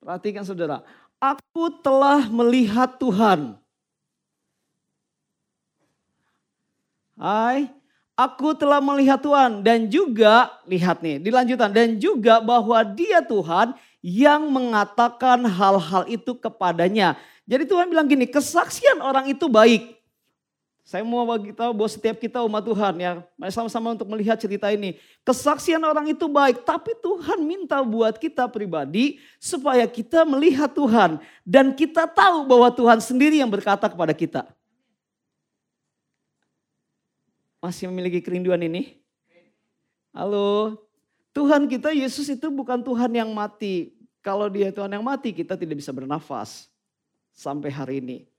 Perhatikan 0.00 0.44
saudara. 0.44 0.80
Aku 1.20 1.68
telah 1.84 2.28
melihat 2.32 2.96
Tuhan. 2.96 3.56
Hai, 7.16 7.72
aku 8.12 8.52
telah 8.52 8.80
melihat 8.80 9.16
Tuhan 9.20 9.64
dan 9.64 9.88
juga 9.88 10.52
lihat 10.68 11.00
nih, 11.00 11.16
dilanjutan 11.16 11.72
dan 11.72 11.96
juga 11.96 12.44
bahwa 12.44 12.76
Dia 12.84 13.24
Tuhan 13.24 13.72
yang 14.04 14.52
mengatakan 14.52 15.48
hal-hal 15.48 16.04
itu 16.12 16.36
kepadanya. 16.36 17.16
Jadi 17.48 17.64
Tuhan 17.64 17.88
bilang 17.88 18.04
gini, 18.04 18.28
kesaksian 18.28 19.00
orang 19.00 19.32
itu 19.32 19.48
baik. 19.48 19.95
Saya 20.86 21.02
mau 21.02 21.26
bagi 21.26 21.50
tahu 21.50 21.74
bahwa 21.74 21.90
setiap 21.90 22.14
kita 22.14 22.46
umat 22.46 22.62
Tuhan 22.62 22.94
ya, 23.02 23.18
mari 23.34 23.50
sama-sama 23.50 23.90
untuk 23.90 24.06
melihat 24.06 24.38
cerita 24.38 24.70
ini. 24.70 24.94
Kesaksian 25.26 25.82
orang 25.82 26.14
itu 26.14 26.30
baik, 26.30 26.62
tapi 26.62 26.94
Tuhan 27.02 27.42
minta 27.42 27.82
buat 27.82 28.14
kita 28.14 28.46
pribadi 28.46 29.18
supaya 29.42 29.82
kita 29.90 30.22
melihat 30.22 30.70
Tuhan 30.70 31.18
dan 31.42 31.74
kita 31.74 32.06
tahu 32.06 32.46
bahwa 32.46 32.70
Tuhan 32.70 33.02
sendiri 33.02 33.42
yang 33.42 33.50
berkata 33.50 33.90
kepada 33.90 34.14
kita. 34.14 34.46
Masih 37.58 37.90
memiliki 37.90 38.22
kerinduan 38.22 38.62
ini? 38.62 39.02
Halo, 40.14 40.78
Tuhan 41.34 41.66
kita 41.66 41.90
Yesus 41.98 42.30
itu 42.30 42.46
bukan 42.46 42.78
Tuhan 42.78 43.10
yang 43.10 43.34
mati. 43.34 43.90
Kalau 44.22 44.46
dia 44.46 44.70
Tuhan 44.70 44.94
yang 44.94 45.02
mati, 45.02 45.34
kita 45.34 45.58
tidak 45.58 45.82
bisa 45.82 45.90
bernafas 45.90 46.70
sampai 47.34 47.74
hari 47.74 47.98
ini. 47.98 48.35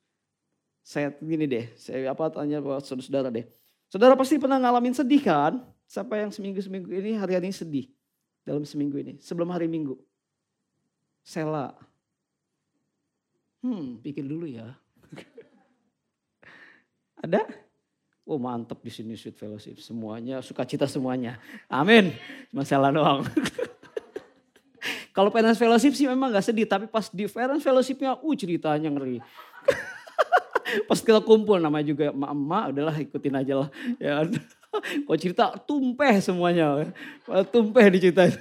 Saya 0.87 1.11
gini 1.19 1.43
deh, 1.51 1.67
saya 1.75 2.15
apa 2.15 2.31
tanya 2.31 2.63
buat 2.63 2.79
saudara-saudara 2.79 3.27
deh. 3.27 3.43
Saudara 3.91 4.15
pasti 4.15 4.39
pernah 4.39 4.55
ngalamin 4.55 4.95
sedih 4.95 5.19
kan? 5.19 5.59
Siapa 5.83 6.15
yang 6.15 6.31
seminggu-seminggu 6.31 6.87
ini 6.87 7.19
hari-hari 7.19 7.51
ini 7.51 7.55
sedih? 7.59 7.91
Dalam 8.47 8.63
seminggu 8.63 8.95
ini, 8.95 9.19
sebelum 9.19 9.51
hari 9.51 9.67
minggu. 9.67 9.99
Sela. 11.27 11.75
Hmm, 13.59 13.99
pikir 13.99 14.23
dulu 14.23 14.47
ya. 14.47 14.79
Ada? 17.27 17.43
Oh 18.23 18.39
mantep 18.39 18.79
di 18.79 18.87
sini 18.87 19.19
Sweet 19.19 19.35
Fellowship. 19.35 19.83
Semuanya, 19.83 20.39
sukacita 20.39 20.87
semuanya. 20.87 21.35
Amin. 21.67 22.15
Masalah 22.55 22.95
doang. 22.95 23.27
Kalau 25.15 25.33
Parents 25.35 25.59
Fellowship 25.59 25.97
sih 25.97 26.07
memang 26.07 26.31
gak 26.31 26.47
sedih, 26.47 26.69
tapi 26.69 26.87
pas 26.87 27.11
di 27.11 27.27
Parents 27.27 27.65
Fellowshipnya, 27.65 28.21
uh 28.21 28.35
ceritanya 28.37 28.87
ngeri. 28.87 29.17
Pas 30.85 30.99
kita 31.01 31.23
kumpul 31.23 31.57
namanya 31.57 31.89
juga 31.89 32.13
emak-emak, 32.13 32.63
udahlah 32.75 32.95
ikutin 33.01 33.35
aja 33.39 33.53
lah. 33.65 33.69
Ya, 33.97 34.21
kok 35.07 35.17
cerita 35.17 35.45
tumpeh 35.65 36.21
semuanya, 36.21 36.91
tumpeh 37.49 37.85
diceritain. 37.97 38.35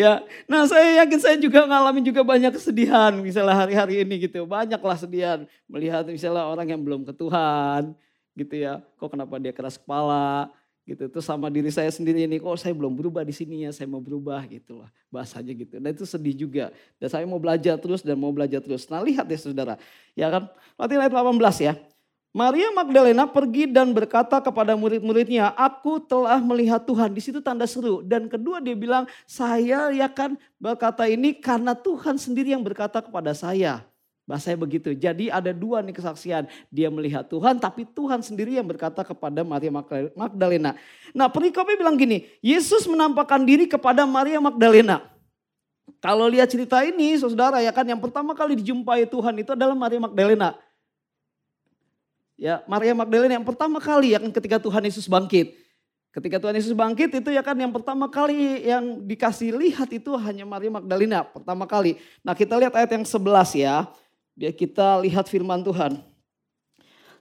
ya, 0.00 0.24
nah 0.48 0.64
saya 0.64 1.04
yakin 1.04 1.20
saya 1.20 1.36
juga 1.36 1.68
ngalamin 1.68 2.06
juga 2.06 2.24
banyak 2.24 2.56
kesedihan 2.56 3.12
misalnya 3.20 3.66
hari-hari 3.66 4.00
ini 4.00 4.30
gitu. 4.30 4.48
Banyaklah 4.48 4.96
sedihan 4.96 5.44
melihat 5.68 6.08
misalnya 6.08 6.46
orang 6.46 6.70
yang 6.70 6.80
belum 6.80 7.04
ke 7.04 7.12
Tuhan 7.12 7.92
gitu 8.36 8.54
ya. 8.56 8.80
Kok 8.96 9.12
kenapa 9.12 9.36
dia 9.42 9.52
keras 9.52 9.76
kepala, 9.76 10.48
gitu. 10.86 11.10
Terus 11.10 11.26
sama 11.26 11.50
diri 11.50 11.68
saya 11.74 11.90
sendiri 11.90 12.24
ini 12.24 12.38
kok 12.38 12.54
saya 12.56 12.70
belum 12.72 12.94
berubah 12.94 13.26
di 13.26 13.34
sini 13.34 13.66
ya, 13.66 13.74
saya 13.74 13.90
mau 13.90 13.98
berubah 13.98 14.46
gitu 14.46 14.80
lah 14.80 14.90
bahasanya 15.10 15.52
gitu. 15.52 15.82
Dan 15.82 15.90
itu 15.90 16.06
sedih 16.06 16.46
juga. 16.46 16.70
Dan 17.02 17.08
saya 17.10 17.26
mau 17.26 17.42
belajar 17.42 17.74
terus 17.76 18.06
dan 18.06 18.14
mau 18.14 18.30
belajar 18.30 18.62
terus. 18.62 18.86
Nah 18.86 19.02
lihat 19.02 19.26
ya 19.26 19.38
saudara, 19.38 19.74
ya 20.14 20.30
kan. 20.30 20.46
Mati 20.78 20.94
ayat 20.94 21.10
18 21.12 21.66
ya. 21.66 21.74
Maria 22.36 22.68
Magdalena 22.68 23.24
pergi 23.24 23.64
dan 23.64 23.96
berkata 23.96 24.36
kepada 24.44 24.76
murid-muridnya, 24.76 25.56
aku 25.56 25.96
telah 26.04 26.36
melihat 26.36 26.84
Tuhan. 26.84 27.08
Di 27.16 27.24
situ 27.24 27.40
tanda 27.40 27.64
seru. 27.64 28.04
Dan 28.04 28.28
kedua 28.28 28.60
dia 28.60 28.76
bilang, 28.76 29.08
saya 29.24 29.88
ya 29.88 30.04
kan 30.04 30.36
berkata 30.60 31.08
ini 31.08 31.32
karena 31.32 31.72
Tuhan 31.72 32.20
sendiri 32.20 32.52
yang 32.52 32.60
berkata 32.60 33.00
kepada 33.00 33.32
saya. 33.32 33.88
Bahasanya 34.26 34.58
begitu. 34.58 34.90
Jadi 34.90 35.30
ada 35.30 35.54
dua 35.54 35.78
nih 35.86 35.94
kesaksian. 35.94 36.50
Dia 36.66 36.90
melihat 36.90 37.30
Tuhan 37.30 37.62
tapi 37.62 37.86
Tuhan 37.86 38.26
sendiri 38.26 38.58
yang 38.58 38.66
berkata 38.66 39.06
kepada 39.06 39.46
Maria 39.46 39.70
Magdalena. 40.18 40.74
Nah 41.14 41.30
perikopnya 41.30 41.78
bilang 41.78 41.94
gini. 41.94 42.26
Yesus 42.42 42.90
menampakkan 42.90 43.46
diri 43.46 43.70
kepada 43.70 44.02
Maria 44.02 44.42
Magdalena. 44.42 45.06
Kalau 46.02 46.26
lihat 46.26 46.50
cerita 46.50 46.82
ini 46.82 47.14
saudara 47.14 47.62
ya 47.62 47.70
kan 47.70 47.86
yang 47.86 48.02
pertama 48.02 48.34
kali 48.34 48.58
dijumpai 48.58 49.06
Tuhan 49.06 49.34
itu 49.38 49.54
adalah 49.54 49.78
Maria 49.78 50.02
Magdalena. 50.02 50.58
Ya 52.34 52.66
Maria 52.66 52.98
Magdalena 52.98 53.38
yang 53.38 53.46
pertama 53.46 53.78
kali 53.78 54.12
ya 54.12 54.18
kan 54.18 54.34
ketika 54.34 54.58
Tuhan 54.58 54.82
Yesus 54.82 55.06
bangkit. 55.06 55.54
Ketika 56.10 56.42
Tuhan 56.42 56.58
Yesus 56.58 56.74
bangkit 56.74 57.14
itu 57.14 57.30
ya 57.30 57.46
kan 57.46 57.54
yang 57.54 57.70
pertama 57.70 58.10
kali 58.10 58.66
yang 58.66 59.06
dikasih 59.06 59.54
lihat 59.54 59.86
itu 59.94 60.10
hanya 60.18 60.42
Maria 60.42 60.82
Magdalena 60.82 61.22
pertama 61.22 61.62
kali. 61.62 62.02
Nah 62.26 62.34
kita 62.34 62.58
lihat 62.58 62.74
ayat 62.74 62.90
yang 62.90 63.06
11 63.06 63.54
ya. 63.54 63.86
Biar 64.36 64.52
kita 64.52 65.00
lihat 65.00 65.32
firman 65.32 65.64
Tuhan. 65.64 65.96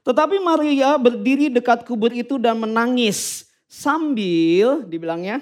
Tetapi 0.03 0.37
Maria 0.43 0.99
berdiri 0.99 1.47
dekat 1.49 1.87
kubur 1.87 2.11
itu 2.11 2.35
dan 2.37 2.59
menangis. 2.59 3.47
Sambil, 3.65 4.85
dibilangnya, 4.85 5.41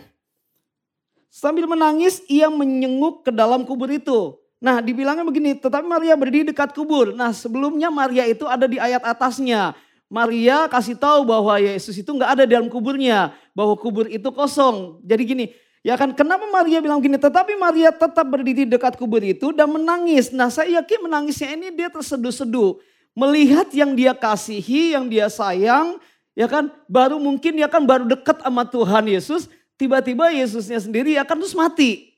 sambil 1.28 1.68
menangis 1.68 2.24
ia 2.32 2.48
menyenguk 2.48 3.28
ke 3.28 3.32
dalam 3.34 3.68
kubur 3.68 3.92
itu. 3.92 4.38
Nah 4.64 4.80
dibilangnya 4.80 5.28
begini, 5.28 5.60
tetapi 5.60 5.84
Maria 5.84 6.16
berdiri 6.16 6.48
dekat 6.54 6.72
kubur. 6.72 7.12
Nah 7.12 7.36
sebelumnya 7.36 7.92
Maria 7.92 8.24
itu 8.24 8.48
ada 8.48 8.64
di 8.64 8.80
ayat 8.80 9.04
atasnya. 9.04 9.76
Maria 10.08 10.70
kasih 10.70 10.96
tahu 10.96 11.26
bahwa 11.26 11.58
Yesus 11.58 11.98
itu 11.98 12.14
nggak 12.14 12.32
ada 12.38 12.44
dalam 12.48 12.70
kuburnya. 12.70 13.36
Bahwa 13.52 13.76
kubur 13.76 14.08
itu 14.08 14.30
kosong. 14.32 15.04
Jadi 15.04 15.22
gini, 15.26 15.46
Ya 15.84 16.00
kan, 16.00 16.16
kenapa 16.16 16.48
Maria 16.48 16.80
bilang 16.80 17.04
gini? 17.04 17.20
Tetapi 17.20 17.60
Maria 17.60 17.92
tetap 17.92 18.24
berdiri 18.24 18.64
dekat 18.64 18.96
kubur 18.96 19.20
itu 19.20 19.52
dan 19.52 19.68
menangis. 19.68 20.32
Nah 20.32 20.48
saya 20.48 20.80
yakin 20.80 21.12
menangisnya 21.12 21.60
ini 21.60 21.76
dia 21.76 21.92
terseduh-seduh. 21.92 22.80
Melihat 23.12 23.68
yang 23.76 23.92
dia 23.92 24.16
kasihi, 24.16 24.96
yang 24.96 25.12
dia 25.12 25.28
sayang. 25.28 26.00
Ya 26.40 26.48
kan, 26.48 26.72
baru 26.88 27.20
mungkin 27.20 27.60
dia 27.60 27.68
kan 27.68 27.84
baru 27.84 28.08
dekat 28.08 28.40
sama 28.40 28.64
Tuhan 28.64 29.12
Yesus. 29.12 29.52
Tiba-tiba 29.76 30.32
Yesusnya 30.32 30.80
sendiri 30.80 31.20
akan 31.20 31.36
terus 31.44 31.54
mati. 31.54 32.13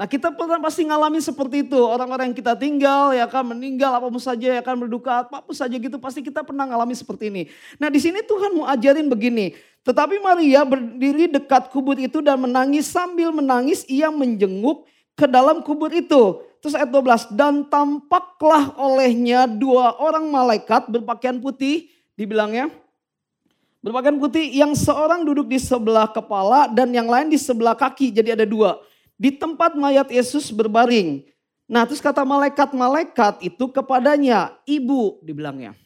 Nah 0.00 0.08
kita 0.08 0.32
pernah 0.32 0.56
pasti 0.56 0.88
ngalamin 0.88 1.20
seperti 1.20 1.60
itu. 1.60 1.76
Orang-orang 1.76 2.32
yang 2.32 2.38
kita 2.40 2.56
tinggal 2.56 3.12
ya 3.12 3.28
kan 3.28 3.44
meninggal 3.44 4.00
apa 4.00 4.08
pun 4.08 4.16
saja 4.16 4.56
ya 4.56 4.64
kan 4.64 4.72
berduka 4.72 5.28
apa 5.28 5.44
pun 5.44 5.52
saja 5.52 5.76
gitu 5.76 6.00
pasti 6.00 6.24
kita 6.24 6.40
pernah 6.40 6.64
ngalamin 6.64 6.96
seperti 6.96 7.28
ini. 7.28 7.52
Nah 7.76 7.92
di 7.92 8.00
sini 8.00 8.24
Tuhan 8.24 8.56
mau 8.56 8.64
ajarin 8.64 9.12
begini. 9.12 9.52
Tetapi 9.84 10.16
Maria 10.24 10.64
berdiri 10.64 11.28
dekat 11.28 11.68
kubur 11.68 12.00
itu 12.00 12.24
dan 12.24 12.40
menangis 12.40 12.88
sambil 12.88 13.28
menangis 13.28 13.84
ia 13.92 14.08
menjenguk 14.08 14.88
ke 15.12 15.28
dalam 15.28 15.60
kubur 15.60 15.92
itu. 15.92 16.48
Terus 16.64 16.80
ayat 16.80 16.88
12 16.88 17.36
dan 17.36 17.68
tampaklah 17.68 18.72
olehnya 18.80 19.44
dua 19.44 20.00
orang 20.00 20.24
malaikat 20.32 20.88
berpakaian 20.88 21.36
putih 21.44 21.92
dibilangnya. 22.16 22.72
Berpakaian 23.84 24.16
putih 24.16 24.48
yang 24.48 24.72
seorang 24.72 25.28
duduk 25.28 25.44
di 25.44 25.60
sebelah 25.60 26.08
kepala 26.08 26.72
dan 26.72 26.88
yang 26.88 27.04
lain 27.04 27.28
di 27.28 27.36
sebelah 27.36 27.76
kaki. 27.76 28.08
Jadi 28.16 28.32
ada 28.32 28.48
dua 28.48 28.80
di 29.20 29.28
tempat 29.28 29.76
mayat 29.76 30.08
Yesus 30.08 30.48
berbaring. 30.48 31.28
Nah 31.68 31.84
terus 31.84 32.00
kata 32.00 32.24
malaikat-malaikat 32.24 33.44
itu 33.44 33.68
kepadanya, 33.68 34.56
ibu 34.64 35.20
dibilangnya. 35.20 35.76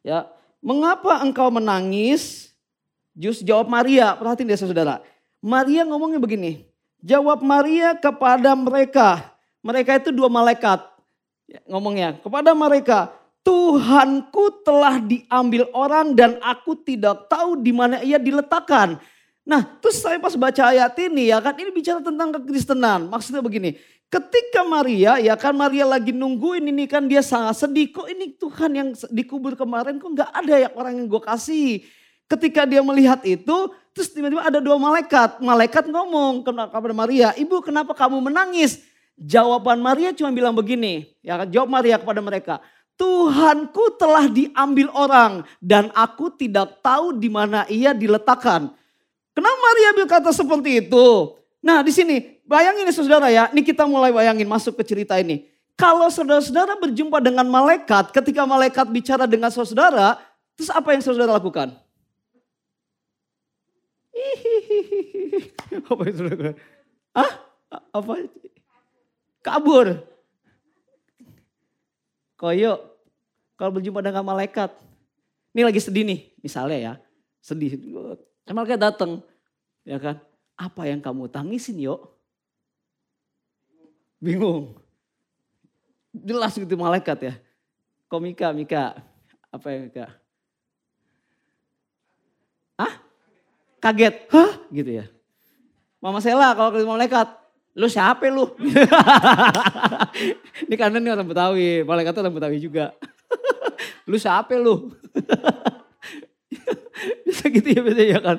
Ya, 0.00 0.26
mengapa 0.64 1.20
engkau 1.20 1.52
menangis? 1.52 2.48
Jus 3.12 3.44
jawab 3.44 3.68
Maria, 3.68 4.16
perhatiin 4.16 4.48
dia 4.48 4.56
saudara. 4.56 5.04
Maria 5.44 5.84
ngomongnya 5.84 6.16
begini, 6.16 6.64
jawab 7.04 7.44
Maria 7.44 7.92
kepada 7.92 8.56
mereka. 8.56 9.36
Mereka 9.60 10.00
itu 10.00 10.10
dua 10.10 10.32
malaikat. 10.32 10.80
Ya, 11.44 11.60
ngomongnya 11.68 12.16
kepada 12.18 12.56
mereka, 12.56 13.12
Tuhanku 13.44 14.64
telah 14.64 14.98
diambil 15.02 15.68
orang 15.76 16.16
dan 16.16 16.40
aku 16.40 16.78
tidak 16.78 17.28
tahu 17.28 17.60
di 17.60 17.70
mana 17.70 18.00
ia 18.00 18.16
diletakkan. 18.16 18.96
Nah 19.42 19.66
terus 19.82 19.98
saya 19.98 20.22
pas 20.22 20.38
baca 20.38 20.70
ayat 20.70 20.94
ini 21.02 21.34
ya 21.34 21.42
kan 21.42 21.58
ini 21.58 21.74
bicara 21.74 21.98
tentang 21.98 22.30
kekristenan. 22.38 23.10
Maksudnya 23.10 23.42
begini, 23.42 23.74
ketika 24.06 24.62
Maria 24.62 25.18
ya 25.18 25.34
kan 25.34 25.50
Maria 25.56 25.82
lagi 25.82 26.14
nungguin 26.14 26.62
ini 26.70 26.86
kan 26.86 27.10
dia 27.10 27.20
sangat 27.20 27.58
sedih. 27.58 27.90
Kok 27.90 28.06
ini 28.06 28.38
Tuhan 28.38 28.70
yang 28.70 28.88
dikubur 29.10 29.58
kemarin 29.58 29.98
kok 29.98 30.10
nggak 30.14 30.30
ada 30.30 30.54
ya 30.62 30.68
orang 30.78 31.02
yang 31.02 31.06
gue 31.10 31.22
kasih. 31.22 31.82
Ketika 32.30 32.64
dia 32.64 32.80
melihat 32.80 33.20
itu 33.26 33.56
terus 33.92 34.08
tiba-tiba 34.14 34.46
ada 34.46 34.62
dua 34.62 34.78
malaikat. 34.78 35.42
Malaikat 35.42 35.90
ngomong 35.90 36.46
kepada 36.46 36.94
Maria, 36.94 37.34
ibu 37.36 37.60
kenapa 37.60 37.92
kamu 37.92 38.22
menangis? 38.24 38.80
Jawaban 39.20 39.78
Maria 39.84 40.10
cuma 40.16 40.32
bilang 40.32 40.56
begini, 40.56 41.12
ya 41.20 41.44
kan 41.44 41.46
jawab 41.52 41.68
Maria 41.68 42.00
kepada 42.00 42.24
mereka, 42.24 42.54
Tuhanku 42.96 44.00
telah 44.00 44.26
diambil 44.26 44.88
orang 44.96 45.44
dan 45.60 45.92
aku 45.92 46.32
tidak 46.32 46.80
tahu 46.80 47.20
di 47.20 47.28
mana 47.28 47.68
ia 47.68 47.92
diletakkan. 47.92 48.72
Kenapa 49.32 49.56
Maria 49.56 49.90
berkata 49.96 50.30
seperti 50.32 50.84
itu? 50.84 51.06
Nah 51.64 51.80
di 51.80 51.92
sini 51.94 52.40
bayangin 52.44 52.84
ya 52.84 52.94
saudara 52.94 53.28
ya, 53.32 53.48
ini 53.52 53.64
kita 53.64 53.88
mulai 53.88 54.12
bayangin 54.12 54.44
masuk 54.48 54.76
ke 54.76 54.84
cerita 54.84 55.16
ini. 55.16 55.48
Kalau 55.72 56.06
saudara-saudara 56.12 56.76
berjumpa 56.78 57.18
dengan 57.18 57.48
malaikat, 57.48 58.12
ketika 58.12 58.44
malaikat 58.44 58.86
bicara 58.92 59.24
dengan 59.24 59.48
saudara, 59.50 60.20
terus 60.54 60.68
apa 60.68 60.92
yang 60.94 61.02
saudara 61.02 61.32
lakukan? 61.32 61.72
apa 65.90 66.00
yang 66.06 66.14
saudara 66.14 66.36
lakukan? 66.36 66.56
Ah? 67.16 67.32
Apa? 67.90 68.28
Kabur. 69.40 70.06
Koyo, 72.36 72.78
kalau 73.56 73.78
berjumpa 73.78 74.04
dengan 74.04 74.22
malaikat, 74.22 74.70
ini 75.56 75.62
lagi 75.62 75.80
sedih 75.80 76.04
nih, 76.04 76.20
misalnya 76.42 76.78
ya, 76.78 76.92
sedih. 77.38 77.78
Malaikat 78.52 78.80
datang, 78.80 79.24
ya 79.82 79.96
kan? 79.96 80.20
Apa 80.60 80.84
yang 80.84 81.00
kamu 81.00 81.26
tangisin 81.32 81.80
yuk? 81.80 82.04
Bingung. 84.20 84.76
Jelas 86.12 86.52
gitu 86.54 86.76
malaikat 86.76 87.32
ya. 87.32 87.34
Komika, 88.12 88.52
Mika, 88.52 89.00
apa 89.48 89.66
yang 89.72 89.88
Mika? 89.88 90.12
Ah? 92.76 93.00
Kaget, 93.80 94.28
hah? 94.28 94.52
Gitu 94.68 95.00
ya. 95.00 95.08
Mama 95.96 96.20
Sela 96.20 96.52
kalau 96.52 96.76
ketemu 96.76 96.92
malaikat, 96.92 97.28
lu 97.72 97.88
siapa 97.88 98.28
lu? 98.28 98.52
ini 100.68 100.76
karena 100.76 101.00
ini 101.00 101.08
orang 101.08 101.26
Betawi, 101.26 101.88
malaikat 101.88 102.14
orang 102.20 102.36
Betawi 102.36 102.60
juga. 102.60 102.92
lu 104.10 104.20
siapa 104.20 104.52
lu? 104.60 104.92
Bisa 107.42 107.58
gitu 107.58 107.68
ya 107.74 107.82
biasanya 107.82 108.06
ya 108.06 108.20
kan. 108.22 108.36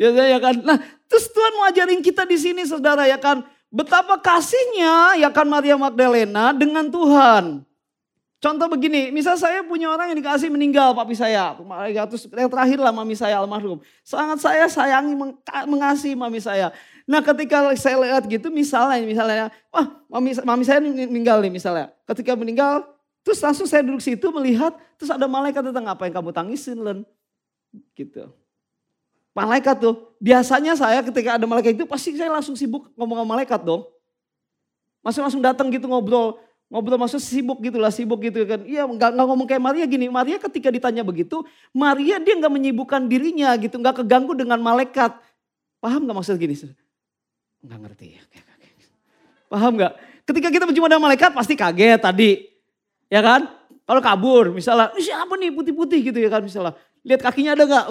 Biasanya 0.00 0.28
ya 0.32 0.40
kan. 0.40 0.54
Nah 0.64 0.76
terus 1.04 1.28
Tuhan 1.28 1.52
mau 1.52 1.68
ajarin 1.68 2.00
kita 2.00 2.24
di 2.24 2.40
sini 2.40 2.64
saudara 2.64 3.04
ya 3.04 3.20
kan. 3.20 3.44
Betapa 3.68 4.16
kasihnya 4.16 5.20
ya 5.20 5.28
kan 5.28 5.44
Maria 5.44 5.76
Magdalena 5.76 6.56
dengan 6.56 6.88
Tuhan. 6.88 7.68
Contoh 8.38 8.70
begini, 8.70 9.10
misal 9.10 9.34
saya 9.34 9.66
punya 9.66 9.90
orang 9.90 10.14
yang 10.14 10.22
dikasih 10.22 10.48
meninggal 10.48 10.94
papi 10.94 11.12
saya. 11.12 11.52
Terus 12.08 12.30
yang 12.32 12.48
terakhir 12.48 12.78
lah 12.80 12.94
mami 12.94 13.12
saya 13.12 13.36
almarhum. 13.42 13.82
Sangat 14.00 14.40
saya 14.40 14.64
sayangi, 14.70 15.12
mengasihi 15.68 16.14
mami 16.16 16.40
saya. 16.40 16.72
Nah 17.04 17.18
ketika 17.20 17.68
saya 17.76 17.98
lihat 17.98 18.24
gitu 18.30 18.48
misalnya, 18.48 19.02
misalnya, 19.02 19.50
wah 19.74 19.90
mami, 20.08 20.38
mami 20.46 20.64
saya 20.64 20.78
meninggal 20.80 21.42
nih 21.42 21.50
misalnya. 21.50 21.90
Ketika 22.06 22.38
meninggal, 22.38 22.86
terus 23.26 23.42
langsung 23.42 23.66
saya 23.66 23.82
duduk 23.82 24.00
situ 24.00 24.30
melihat, 24.30 24.70
terus 24.96 25.10
ada 25.10 25.26
malaikat 25.26 25.60
tentang 25.60 25.90
apa 25.90 26.06
yang 26.06 26.22
kamu 26.22 26.30
tangisin 26.30 26.78
Len. 26.78 27.02
Gitu. 27.92 28.30
Malaikat 29.36 29.78
tuh, 29.78 30.10
biasanya 30.18 30.74
saya 30.74 30.98
ketika 31.04 31.38
ada 31.38 31.46
malaikat 31.46 31.78
itu 31.78 31.86
pasti 31.86 32.16
saya 32.18 32.32
langsung 32.32 32.58
sibuk 32.58 32.90
ngomong 32.98 33.22
sama 33.22 33.28
malaikat 33.38 33.62
dong. 33.62 33.86
Masih 34.98 35.22
langsung 35.22 35.38
datang 35.38 35.70
gitu 35.70 35.86
ngobrol, 35.86 36.42
ngobrol 36.66 36.98
maksud 36.98 37.22
sibuk 37.22 37.62
gitu 37.62 37.78
lah, 37.78 37.94
sibuk 37.94 38.18
gitu 38.18 38.42
kan. 38.42 38.66
Iya 38.66 38.82
nggak 38.82 39.14
ngomong 39.14 39.46
kayak 39.46 39.62
Maria 39.62 39.86
gini, 39.86 40.10
Maria 40.10 40.42
ketika 40.42 40.74
ditanya 40.74 41.06
begitu, 41.06 41.46
Maria 41.70 42.18
dia 42.18 42.34
nggak 42.34 42.50
menyibukkan 42.50 43.06
dirinya 43.06 43.54
gitu, 43.62 43.78
nggak 43.78 44.02
keganggu 44.02 44.34
dengan 44.34 44.58
malaikat. 44.58 45.14
Paham 45.78 46.02
nggak 46.02 46.18
maksud 46.18 46.34
gini? 46.34 46.58
Nggak 47.62 47.78
ngerti 47.78 48.06
ya. 48.18 48.22
Paham 49.46 49.78
nggak? 49.78 49.92
Ketika 50.26 50.48
kita 50.50 50.64
berjumpa 50.66 50.90
dengan 50.90 51.04
malaikat 51.08 51.30
pasti 51.30 51.54
kaget 51.54 52.02
tadi. 52.02 52.30
Ya 53.06 53.22
kan? 53.22 53.48
Kalau 53.88 54.04
kabur 54.04 54.52
misalnya, 54.52 54.92
siapa 55.00 55.32
nih 55.40 55.48
putih-putih 55.48 56.12
gitu 56.12 56.18
ya 56.20 56.28
kan 56.28 56.44
misalnya. 56.44 56.76
Lihat 57.06 57.20
kakinya 57.22 57.54
ada 57.54 57.64
nggak? 57.64 57.86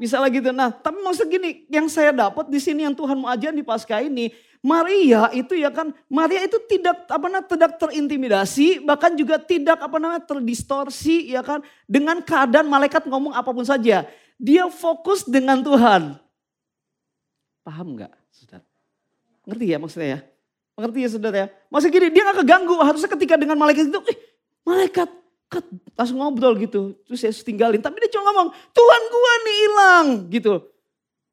Misalnya 0.00 0.28
gitu. 0.32 0.50
Nah, 0.56 0.72
tapi 0.72 1.00
maksud 1.04 1.28
gini, 1.28 1.68
yang 1.68 1.88
saya 1.88 2.12
dapat 2.12 2.48
di 2.48 2.56
sini 2.56 2.88
yang 2.88 2.96
Tuhan 2.96 3.16
mau 3.20 3.28
ajar 3.28 3.52
di 3.52 3.60
pasca 3.60 4.00
ini, 4.00 4.32
Maria 4.64 5.28
itu 5.36 5.52
ya 5.52 5.68
kan, 5.68 5.92
Maria 6.08 6.42
itu 6.42 6.56
tidak 6.64 7.04
apa 7.06 7.26
namanya 7.28 7.46
tidak 7.46 7.76
terintimidasi, 7.76 8.82
bahkan 8.82 9.12
juga 9.14 9.36
tidak 9.36 9.78
apa 9.78 9.96
namanya 10.00 10.24
terdistorsi 10.24 11.30
ya 11.30 11.44
kan 11.44 11.60
dengan 11.84 12.24
keadaan 12.24 12.66
malaikat 12.66 13.04
ngomong 13.04 13.36
apa 13.36 13.52
pun 13.52 13.68
saja. 13.68 14.08
Dia 14.36 14.68
fokus 14.72 15.24
dengan 15.28 15.60
Tuhan. 15.60 16.16
Paham 17.64 17.96
nggak, 17.96 18.12
saudara? 18.32 18.64
Ngerti 19.46 19.64
ya 19.70 19.78
maksudnya 19.78 20.08
ya? 20.08 20.20
Ngerti 20.76 20.98
ya 21.00 21.08
saudara 21.08 21.36
ya? 21.36 21.46
Maksud 21.72 21.88
gini, 21.88 22.06
dia 22.12 22.22
gak 22.28 22.44
keganggu. 22.44 22.76
Harusnya 22.84 23.08
ketika 23.08 23.34
dengan 23.40 23.56
malaikat 23.56 23.88
itu, 23.88 24.00
eh 24.12 24.18
malaikat 24.66 25.08
langsung 25.94 26.18
ngobrol 26.18 26.58
gitu. 26.58 26.98
Terus 27.06 27.18
saya 27.22 27.32
tinggalin. 27.32 27.80
Tapi 27.80 27.96
dia 28.02 28.10
cuma 28.12 28.30
ngomong, 28.30 28.50
Tuhan 28.74 29.02
gua 29.10 29.32
nih 29.42 29.56
hilang 29.62 30.06
gitu. 30.28 30.54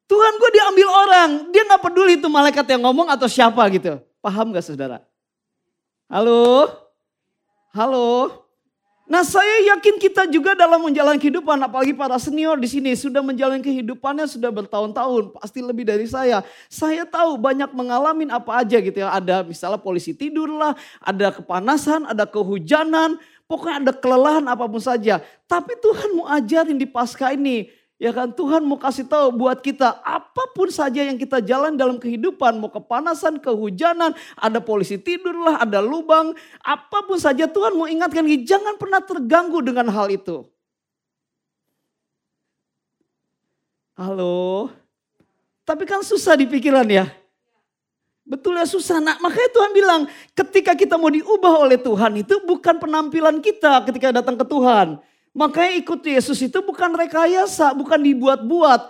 Tuhan 0.06 0.32
gua 0.38 0.50
diambil 0.52 0.88
orang. 0.88 1.30
Dia 1.50 1.62
gak 1.66 1.82
peduli 1.82 2.20
itu 2.20 2.28
malaikat 2.30 2.66
yang 2.70 2.82
ngomong 2.86 3.10
atau 3.10 3.26
siapa 3.26 3.62
gitu. 3.72 3.98
Paham 4.22 4.54
gak 4.54 4.64
saudara? 4.64 5.02
Halo? 6.08 6.70
Halo? 7.74 8.44
Nah 9.04 9.20
saya 9.20 9.76
yakin 9.76 10.00
kita 10.00 10.24
juga 10.32 10.56
dalam 10.56 10.80
menjalani 10.80 11.20
kehidupan, 11.20 11.60
apalagi 11.60 11.92
para 11.92 12.16
senior 12.16 12.56
di 12.56 12.64
sini 12.64 12.96
sudah 12.96 13.20
menjalani 13.20 13.60
kehidupannya 13.60 14.24
sudah 14.24 14.48
bertahun-tahun, 14.48 15.28
pasti 15.36 15.60
lebih 15.60 15.84
dari 15.84 16.08
saya. 16.08 16.40
Saya 16.72 17.04
tahu 17.04 17.36
banyak 17.36 17.68
mengalami 17.76 18.24
apa 18.32 18.64
aja 18.64 18.80
gitu 18.80 18.96
ya, 19.04 19.12
ada 19.12 19.44
misalnya 19.44 19.76
polisi 19.76 20.16
tidur 20.16 20.48
lah, 20.48 20.72
ada 21.04 21.36
kepanasan, 21.36 22.08
ada 22.08 22.24
kehujanan, 22.24 23.20
Pokoknya 23.44 23.76
ada 23.84 23.92
kelelahan 23.92 24.44
apa 24.48 24.64
pun 24.64 24.80
saja. 24.80 25.20
Tapi 25.44 25.76
Tuhan 25.76 26.16
mau 26.16 26.26
ajarin 26.32 26.80
di 26.80 26.88
pasca 26.88 27.32
ini. 27.36 27.68
Ya 27.94 28.10
kan 28.10 28.34
Tuhan 28.34 28.66
mau 28.66 28.74
kasih 28.74 29.06
tahu 29.06 29.32
buat 29.38 29.62
kita 29.62 30.02
apa 30.02 30.50
pun 30.50 30.66
saja 30.66 31.06
yang 31.06 31.14
kita 31.14 31.38
jalan 31.44 31.78
dalam 31.78 32.00
kehidupan. 32.00 32.58
Mau 32.58 32.72
kepanasan, 32.72 33.38
kehujanan, 33.38 34.16
ada 34.34 34.58
polisi 34.58 34.98
tidur 34.98 35.36
lah, 35.36 35.62
ada 35.62 35.78
lubang. 35.78 36.34
Apa 36.64 37.06
pun 37.06 37.20
saja 37.20 37.46
Tuhan 37.46 37.76
mau 37.76 37.86
ingatkan 37.86 38.26
jangan 38.42 38.80
pernah 38.80 38.98
terganggu 39.04 39.62
dengan 39.62 39.92
hal 39.92 40.10
itu. 40.10 40.42
Halo. 43.94 44.74
Tapi 45.62 45.86
kan 45.86 46.02
susah 46.02 46.34
di 46.34 46.50
pikiran 46.50 46.84
ya. 46.90 47.06
Betul 48.24 48.56
ya 48.56 48.64
susah. 48.64 49.04
Nah, 49.04 49.20
makanya 49.20 49.52
Tuhan 49.52 49.70
bilang 49.76 50.00
ketika 50.32 50.72
kita 50.72 50.96
mau 50.96 51.12
diubah 51.12 51.60
oleh 51.60 51.76
Tuhan 51.76 52.24
itu 52.24 52.40
bukan 52.48 52.80
penampilan 52.80 53.36
kita 53.44 53.84
ketika 53.84 54.16
datang 54.16 54.40
ke 54.40 54.44
Tuhan. 54.48 54.96
Makanya 55.36 55.72
ikut 55.84 56.00
Yesus 56.00 56.40
itu 56.40 56.58
bukan 56.64 56.96
rekayasa, 56.96 57.76
bukan 57.76 58.00
dibuat-buat. 58.00 58.88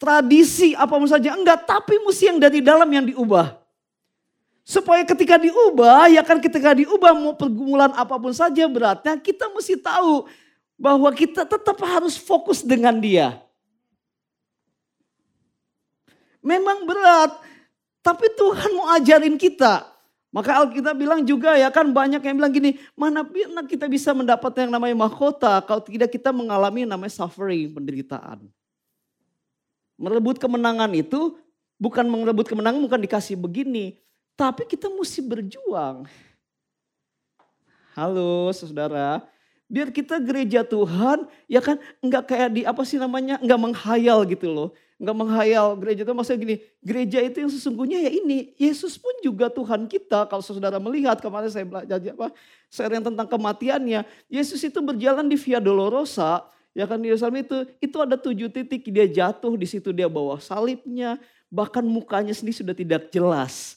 Tradisi 0.00 0.72
apa 0.72 0.96
saja, 1.04 1.34
enggak. 1.34 1.66
Tapi 1.66 1.98
mesti 2.00 2.30
yang 2.30 2.38
dari 2.38 2.62
dalam 2.62 2.88
yang 2.88 3.04
diubah. 3.10 3.58
Supaya 4.62 5.02
ketika 5.02 5.34
diubah, 5.34 6.06
ya 6.14 6.22
kan 6.22 6.38
ketika 6.38 6.76
diubah 6.76 7.10
mau 7.10 7.34
pergumulan 7.34 7.90
apa 7.90 8.14
pun 8.22 8.30
saja 8.30 8.70
beratnya, 8.70 9.18
kita 9.18 9.50
mesti 9.50 9.74
tahu 9.80 10.30
bahwa 10.78 11.10
kita 11.10 11.42
tetap 11.42 11.76
harus 11.82 12.14
fokus 12.14 12.62
dengan 12.62 12.96
dia. 13.02 13.40
Memang 16.40 16.88
berat, 16.88 17.36
tapi 18.00 18.26
Tuhan 18.36 18.70
mau 18.76 18.88
ajarin 18.96 19.36
kita. 19.36 19.88
Maka 20.30 20.62
Alkitab 20.62 20.94
bilang 20.94 21.26
juga 21.26 21.58
ya 21.58 21.74
kan 21.74 21.90
banyak 21.90 22.22
yang 22.22 22.38
bilang 22.38 22.54
gini, 22.54 22.78
mana 22.94 23.26
kita 23.66 23.90
bisa 23.90 24.14
mendapat 24.14 24.62
yang 24.62 24.70
namanya 24.70 24.94
mahkota 24.94 25.58
kalau 25.66 25.82
tidak 25.82 26.14
kita 26.14 26.30
mengalami 26.30 26.86
yang 26.86 26.94
namanya 26.94 27.10
suffering, 27.10 27.74
penderitaan. 27.74 28.46
Merebut 29.98 30.38
kemenangan 30.38 30.86
itu 30.94 31.34
bukan 31.82 32.06
merebut 32.06 32.46
kemenangan 32.46 32.78
bukan 32.78 33.02
dikasih 33.02 33.34
begini, 33.34 33.98
tapi 34.38 34.70
kita 34.70 34.86
mesti 34.86 35.18
berjuang. 35.18 36.06
Halo 37.98 38.54
saudara, 38.54 39.26
biar 39.66 39.90
kita 39.90 40.22
gereja 40.22 40.62
Tuhan 40.62 41.26
ya 41.50 41.58
kan 41.58 41.74
enggak 41.98 42.30
kayak 42.30 42.50
di 42.54 42.62
apa 42.62 42.86
sih 42.86 43.02
namanya 43.02 43.42
enggak 43.42 43.60
menghayal 43.66 44.22
gitu 44.30 44.46
loh 44.46 44.70
nggak 45.00 45.16
menghayal 45.16 45.72
gereja 45.80 46.04
itu. 46.04 46.12
Maksudnya 46.12 46.40
gini, 46.44 46.56
gereja 46.84 47.18
itu 47.24 47.36
yang 47.40 47.48
sesungguhnya 47.48 47.98
ya 48.04 48.10
ini, 48.12 48.52
Yesus 48.60 49.00
pun 49.00 49.16
juga 49.24 49.48
Tuhan 49.48 49.88
kita. 49.88 50.28
Kalau 50.28 50.44
saudara 50.44 50.76
melihat 50.76 51.16
kemarin 51.18 51.48
saya 51.48 51.64
belajar 51.64 51.96
apa, 51.96 52.28
sharing 52.68 53.00
tentang 53.00 53.24
kematiannya, 53.24 54.04
Yesus 54.28 54.60
itu 54.60 54.78
berjalan 54.84 55.24
di 55.24 55.40
Via 55.40 55.58
Dolorosa, 55.58 56.44
Ya 56.70 56.86
kan 56.86 57.02
di 57.02 57.10
Yerusalem 57.10 57.42
itu, 57.42 57.66
itu 57.82 57.96
ada 57.98 58.14
tujuh 58.14 58.46
titik. 58.46 58.86
Dia 58.94 59.06
jatuh 59.10 59.58
di 59.58 59.66
situ 59.66 59.90
dia 59.90 60.06
bawa 60.06 60.38
salibnya, 60.38 61.18
bahkan 61.50 61.82
mukanya 61.82 62.30
sendiri 62.30 62.62
sudah 62.62 62.74
tidak 62.78 63.10
jelas. 63.10 63.74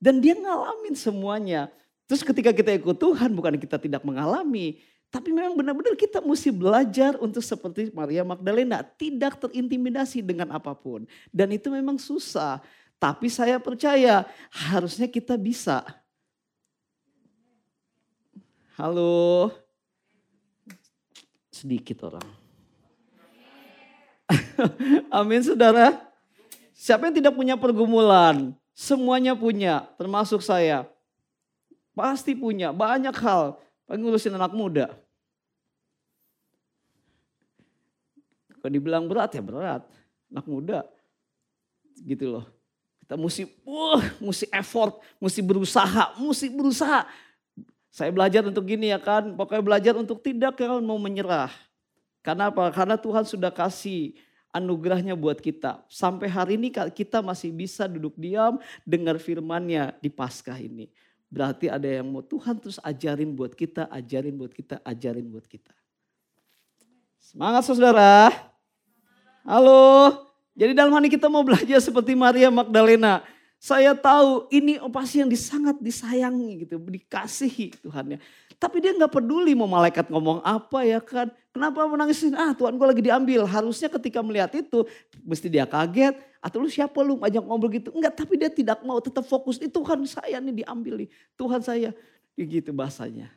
Dan 0.00 0.18
dia 0.18 0.32
ngalamin 0.32 0.96
semuanya. 0.96 1.68
Terus 2.08 2.24
ketika 2.24 2.50
kita 2.50 2.72
ikut 2.72 2.96
Tuhan 2.96 3.36
bukan 3.36 3.60
kita 3.60 3.76
tidak 3.76 4.02
mengalami, 4.02 4.80
tapi 5.12 5.28
memang 5.28 5.52
benar-benar 5.52 5.92
kita 5.92 6.24
mesti 6.24 6.48
belajar 6.48 7.20
untuk 7.20 7.44
seperti 7.44 7.92
Maria 7.92 8.24
Magdalena, 8.24 8.80
tidak 8.80 9.36
terintimidasi 9.44 10.24
dengan 10.24 10.56
apa 10.56 10.72
pun. 10.72 11.04
Dan 11.28 11.52
itu 11.52 11.68
memang 11.68 12.00
susah. 12.00 12.64
Tapi 12.96 13.28
saya 13.28 13.60
percaya 13.60 14.24
harusnya 14.48 15.04
kita 15.04 15.36
bisa. 15.36 15.84
Halo. 18.72 19.52
Sedikit 21.52 22.08
orang. 22.08 22.28
Amin 25.20 25.44
saudara. 25.44 25.92
Siapa 26.72 27.12
yang 27.12 27.20
tidak 27.20 27.36
punya 27.36 27.60
pergumulan? 27.60 28.56
Semuanya 28.72 29.36
punya, 29.36 29.84
termasuk 30.00 30.40
saya. 30.40 30.88
Pasti 31.92 32.32
punya, 32.32 32.72
banyak 32.72 33.12
hal. 33.12 33.60
Pengen 33.84 34.08
ngurusin 34.08 34.32
anak 34.40 34.56
muda. 34.56 35.01
Kalau 38.62 38.72
dibilang 38.72 39.10
berat 39.10 39.34
ya 39.34 39.42
berat. 39.42 39.82
Anak 40.30 40.46
muda. 40.46 40.86
Gitu 41.98 42.30
loh. 42.30 42.46
Kita 43.02 43.18
mesti, 43.18 43.42
uh, 43.66 44.00
mesti 44.22 44.46
effort, 44.54 45.02
mesti 45.18 45.42
berusaha, 45.42 46.14
mesti 46.16 46.46
berusaha. 46.54 47.02
Saya 47.92 48.08
belajar 48.08 48.46
untuk 48.46 48.64
gini 48.64 48.88
ya 48.88 48.96
kan, 48.96 49.34
pokoknya 49.36 49.60
belajar 49.60 49.94
untuk 49.98 50.22
tidak 50.22 50.56
kalau 50.56 50.80
mau 50.80 50.96
menyerah. 50.96 51.52
Karena 52.22 52.48
apa? 52.48 52.70
Karena 52.72 52.96
Tuhan 52.96 53.26
sudah 53.26 53.50
kasih 53.50 54.16
anugerahnya 54.54 55.18
buat 55.18 55.42
kita. 55.42 55.82
Sampai 55.90 56.30
hari 56.30 56.54
ini 56.54 56.70
kita 56.70 57.20
masih 57.20 57.50
bisa 57.50 57.90
duduk 57.90 58.14
diam, 58.14 58.62
dengar 58.86 59.18
firmannya 59.18 59.98
di 59.98 60.08
Paskah 60.08 60.56
ini. 60.56 60.88
Berarti 61.32 61.72
ada 61.72 61.88
yang 61.88 62.06
mau 62.12 62.20
Tuhan 62.20 62.60
terus 62.60 62.76
ajarin 62.84 63.32
buat 63.32 63.56
kita, 63.56 63.88
ajarin 63.88 64.36
buat 64.36 64.52
kita, 64.52 64.78
ajarin 64.84 65.26
buat 65.26 65.48
kita. 65.48 65.72
Semangat 67.18 67.64
saudara. 67.64 68.51
Halo. 69.42 70.22
Jadi 70.54 70.72
dalam 70.76 70.94
hal 70.94 71.02
ini 71.02 71.10
kita 71.10 71.26
mau 71.26 71.42
belajar 71.42 71.82
seperti 71.82 72.14
Maria 72.14 72.52
Magdalena. 72.52 73.26
Saya 73.62 73.94
tahu 73.94 74.50
ini 74.50 74.78
pasti 74.90 75.22
yang 75.22 75.30
sangat 75.38 75.78
disayangi 75.78 76.66
gitu, 76.66 76.82
dikasihi 76.82 77.78
Tuhan 77.78 78.14
ya. 78.14 78.18
Tapi 78.58 78.78
dia 78.78 78.94
nggak 78.94 79.10
peduli 79.10 79.54
mau 79.58 79.66
malaikat 79.66 80.10
ngomong 80.10 80.42
apa 80.46 80.86
ya 80.86 81.02
kan. 81.02 81.30
Kenapa 81.50 81.82
menangisin? 81.86 82.34
Ah 82.38 82.54
Tuhan 82.54 82.78
gue 82.78 82.86
lagi 82.86 83.02
diambil. 83.02 83.42
Harusnya 83.46 83.90
ketika 83.90 84.22
melihat 84.22 84.54
itu 84.54 84.86
mesti 85.26 85.50
dia 85.50 85.66
kaget. 85.66 86.14
Atau 86.42 86.62
lu 86.62 86.70
siapa 86.70 86.94
lu 87.02 87.18
ajak 87.22 87.42
ngobrol 87.42 87.70
gitu. 87.70 87.90
Enggak 87.94 88.18
tapi 88.18 88.38
dia 88.38 88.50
tidak 88.50 88.82
mau 88.86 88.98
tetap 89.02 89.26
fokus. 89.26 89.58
Itu 89.58 89.82
Tuhan 89.82 90.06
saya 90.06 90.38
nih 90.38 90.62
diambil 90.62 91.06
nih. 91.06 91.08
Tuhan 91.34 91.62
saya. 91.62 91.90
Gitu 92.38 92.70
bahasanya. 92.70 93.30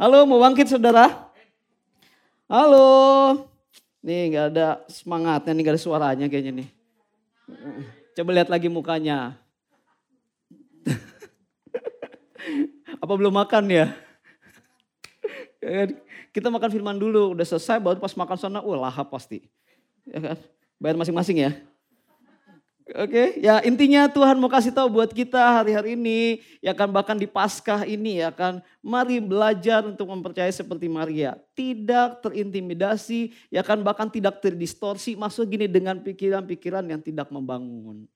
Halo 0.00 0.24
mau 0.24 0.40
bangkit 0.40 0.68
saudara? 0.68 1.32
Halo. 2.48 3.55
Nih 4.06 4.30
nggak 4.30 4.54
ada 4.54 4.86
semangatnya 4.86 5.50
nih 5.50 5.62
gak 5.66 5.74
ada 5.74 5.82
suaranya 5.82 6.26
kayaknya 6.30 6.62
nih. 6.62 6.68
Coba 8.14 8.30
lihat 8.38 8.46
lagi 8.46 8.70
mukanya. 8.70 9.34
Apa 13.02 13.12
belum 13.18 13.34
makan 13.34 13.66
ya? 13.66 13.90
Kita 16.30 16.54
makan 16.54 16.70
firman 16.70 16.94
dulu, 16.94 17.34
udah 17.34 17.42
selesai 17.42 17.82
baru 17.82 17.98
pas 17.98 18.14
makan 18.14 18.38
sana, 18.38 18.62
wah 18.62 18.78
lahap 18.78 19.10
pasti. 19.10 19.42
Ya 20.06 20.22
kan? 20.22 20.38
Bayar 20.78 21.02
masing-masing 21.02 21.42
ya. 21.42 21.50
Oke, 22.86 23.42
ya 23.42 23.58
intinya 23.66 24.06
Tuhan 24.06 24.38
mau 24.38 24.46
kasih 24.46 24.70
tahu 24.70 24.86
buat 25.02 25.10
kita 25.10 25.58
hari-hari 25.58 25.98
ini, 25.98 26.38
ya 26.62 26.70
kan 26.70 26.86
bahkan 26.86 27.18
di 27.18 27.26
Paskah 27.26 27.82
ini 27.82 28.22
ya 28.22 28.30
kan, 28.30 28.62
mari 28.78 29.18
belajar 29.18 29.82
untuk 29.82 30.06
mempercayai 30.06 30.54
seperti 30.54 30.86
Maria, 30.86 31.34
tidak 31.58 32.22
terintimidasi, 32.22 33.34
ya 33.50 33.66
kan 33.66 33.82
bahkan 33.82 34.06
tidak 34.06 34.38
terdistorsi, 34.38 35.18
masuk 35.18 35.50
gini 35.50 35.66
dengan 35.66 35.98
pikiran-pikiran 35.98 36.86
yang 36.86 37.02
tidak 37.02 37.26
membangun. 37.26 38.06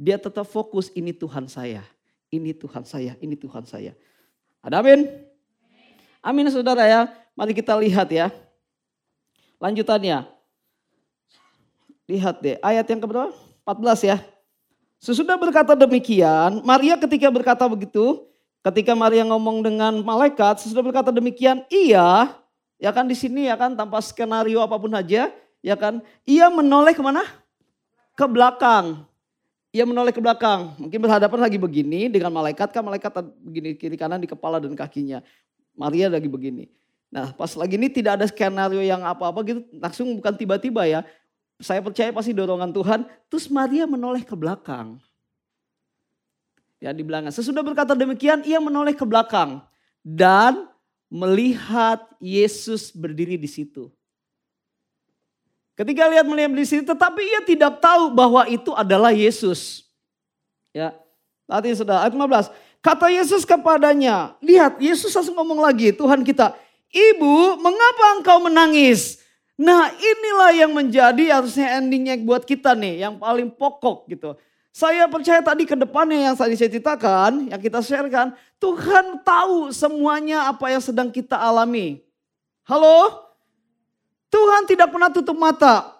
Dia 0.00 0.16
tetap 0.16 0.48
fokus 0.48 0.88
ini 0.96 1.12
Tuhan 1.12 1.44
saya, 1.44 1.84
ini 2.32 2.56
Tuhan 2.56 2.88
saya, 2.88 3.20
ini 3.20 3.36
Tuhan 3.36 3.68
saya. 3.68 3.92
Ada 4.64 4.80
amin? 4.80 5.12
Amin 6.24 6.48
saudara 6.48 6.88
ya. 6.88 7.12
Mari 7.36 7.52
kita 7.52 7.76
lihat 7.76 8.08
ya. 8.08 8.32
Lanjutannya. 9.60 10.24
Lihat 12.08 12.40
deh 12.40 12.56
ayat 12.64 12.88
yang 12.88 13.04
keberapa? 13.04 13.45
14 13.66 14.06
ya. 14.06 14.16
Sesudah 15.02 15.34
berkata 15.34 15.74
demikian, 15.74 16.62
Maria 16.62 16.94
ketika 16.96 17.28
berkata 17.28 17.66
begitu, 17.66 18.24
ketika 18.62 18.94
Maria 18.94 19.26
ngomong 19.26 19.60
dengan 19.60 20.00
malaikat, 20.06 20.62
sesudah 20.62 20.80
berkata 20.80 21.10
demikian, 21.10 21.66
iya, 21.68 22.32
ya 22.78 22.90
kan 22.94 23.04
di 23.04 23.18
sini 23.18 23.50
ya 23.50 23.58
kan 23.58 23.74
tanpa 23.74 23.98
skenario 24.00 24.62
apa 24.62 24.78
pun 24.78 24.94
aja, 24.94 25.28
ya 25.60 25.76
kan, 25.76 26.00
ia 26.24 26.46
menoleh 26.48 26.94
ke 26.94 27.02
mana? 27.02 27.26
Ke 28.14 28.24
belakang. 28.24 29.04
Ia 29.74 29.84
menoleh 29.84 30.14
ke 30.14 30.22
belakang, 30.24 30.72
mungkin 30.80 30.96
berhadapan 31.04 31.36
lagi 31.36 31.58
begini 31.60 32.08
dengan 32.08 32.32
malaikat, 32.32 32.72
kan 32.72 32.80
malaikat 32.80 33.12
begini 33.44 33.76
kiri 33.76 33.98
kanan 34.00 34.22
di 34.22 34.30
kepala 34.30 34.56
dan 34.56 34.72
kakinya. 34.72 35.20
Maria 35.76 36.08
lagi 36.08 36.30
begini. 36.30 36.72
Nah 37.12 37.36
pas 37.36 37.52
lagi 37.52 37.76
ini 37.76 37.92
tidak 37.92 38.16
ada 38.16 38.24
skenario 38.24 38.80
yang 38.80 39.04
apa-apa 39.04 39.44
gitu, 39.44 39.60
langsung 39.76 40.16
bukan 40.16 40.32
tiba-tiba 40.32 40.88
ya. 40.88 41.04
Saya 41.56 41.80
percaya 41.80 42.12
pasti 42.12 42.36
dorongan 42.36 42.68
Tuhan, 42.68 43.00
terus 43.32 43.48
Maria 43.48 43.88
menoleh 43.88 44.20
ke 44.20 44.36
belakang. 44.36 45.00
Ya 46.76 46.92
di 46.92 47.00
belakang. 47.00 47.32
Sesudah 47.32 47.64
berkata 47.64 47.96
demikian, 47.96 48.44
ia 48.44 48.60
menoleh 48.60 48.92
ke 48.92 49.08
belakang 49.08 49.64
dan 50.04 50.68
melihat 51.08 52.04
Yesus 52.20 52.92
berdiri 52.92 53.40
di 53.40 53.48
situ. 53.48 53.88
Ketika 55.76 56.08
lihat 56.08 56.24
melihat 56.24 56.52
di 56.52 56.64
sini, 56.64 56.82
tetapi 56.84 57.20
ia 57.20 57.40
tidak 57.44 57.80
tahu 57.80 58.12
bahwa 58.12 58.48
itu 58.48 58.72
adalah 58.72 59.12
Yesus. 59.12 59.84
Ya, 60.72 60.92
nanti 61.48 61.72
sudah 61.72 62.04
ayat 62.04 62.16
15. 62.16 62.52
Kata 62.84 63.08
Yesus 63.12 63.48
kepadanya, 63.48 64.36
lihat 64.44 64.76
Yesus 64.80 65.12
langsung 65.12 65.36
ngomong 65.36 65.60
lagi, 65.64 65.92
Tuhan 65.92 66.20
kita, 66.24 66.52
Ibu, 66.92 67.60
mengapa 67.60 68.04
engkau 68.20 68.38
menangis? 68.44 69.20
Nah 69.56 69.88
inilah 69.96 70.52
yang 70.52 70.72
menjadi 70.76 71.40
harusnya 71.40 71.80
endingnya 71.80 72.20
buat 72.20 72.44
kita 72.44 72.76
nih, 72.76 73.08
yang 73.08 73.16
paling 73.16 73.48
pokok 73.48 74.04
gitu. 74.12 74.36
Saya 74.68 75.08
percaya 75.08 75.40
tadi 75.40 75.64
ke 75.64 75.72
depannya 75.72 76.28
yang 76.28 76.36
tadi 76.36 76.52
saya 76.52 76.68
ceritakan, 76.68 77.48
yang 77.48 77.56
kita 77.56 77.80
sharekan, 77.80 78.36
Tuhan 78.60 79.24
tahu 79.24 79.72
semuanya 79.72 80.52
apa 80.52 80.68
yang 80.68 80.84
sedang 80.84 81.08
kita 81.08 81.40
alami. 81.40 82.04
Halo? 82.68 83.24
Tuhan 84.28 84.68
tidak 84.68 84.92
pernah 84.92 85.08
tutup 85.08 85.32
mata. 85.32 85.96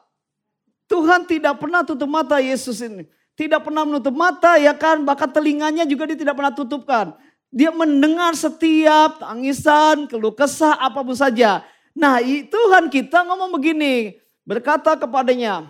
Tuhan 0.87 1.25
tidak 1.25 1.57
pernah 1.57 1.81
tutup 1.89 2.05
mata 2.05 2.37
Yesus 2.37 2.85
ini. 2.85 3.09
Tidak 3.33 3.65
pernah 3.65 3.89
menutup 3.89 4.13
mata 4.13 4.61
ya 4.61 4.77
kan. 4.77 5.01
Bahkan 5.01 5.33
telinganya 5.33 5.89
juga 5.89 6.09
dia 6.13 6.19
tidak 6.21 6.37
pernah 6.37 6.53
tutupkan. 6.53 7.17
Dia 7.49 7.73
mendengar 7.73 8.37
setiap 8.37 9.25
tangisan, 9.25 10.05
keluh 10.05 10.37
kesah, 10.37 10.77
apa 10.77 11.01
pun 11.01 11.17
saja. 11.17 11.65
Nah 11.97 12.21
Tuhan 12.23 12.93
kita 12.93 13.25
ngomong 13.25 13.57
begini. 13.57 14.21
Berkata 14.45 14.95
kepadanya. 14.95 15.67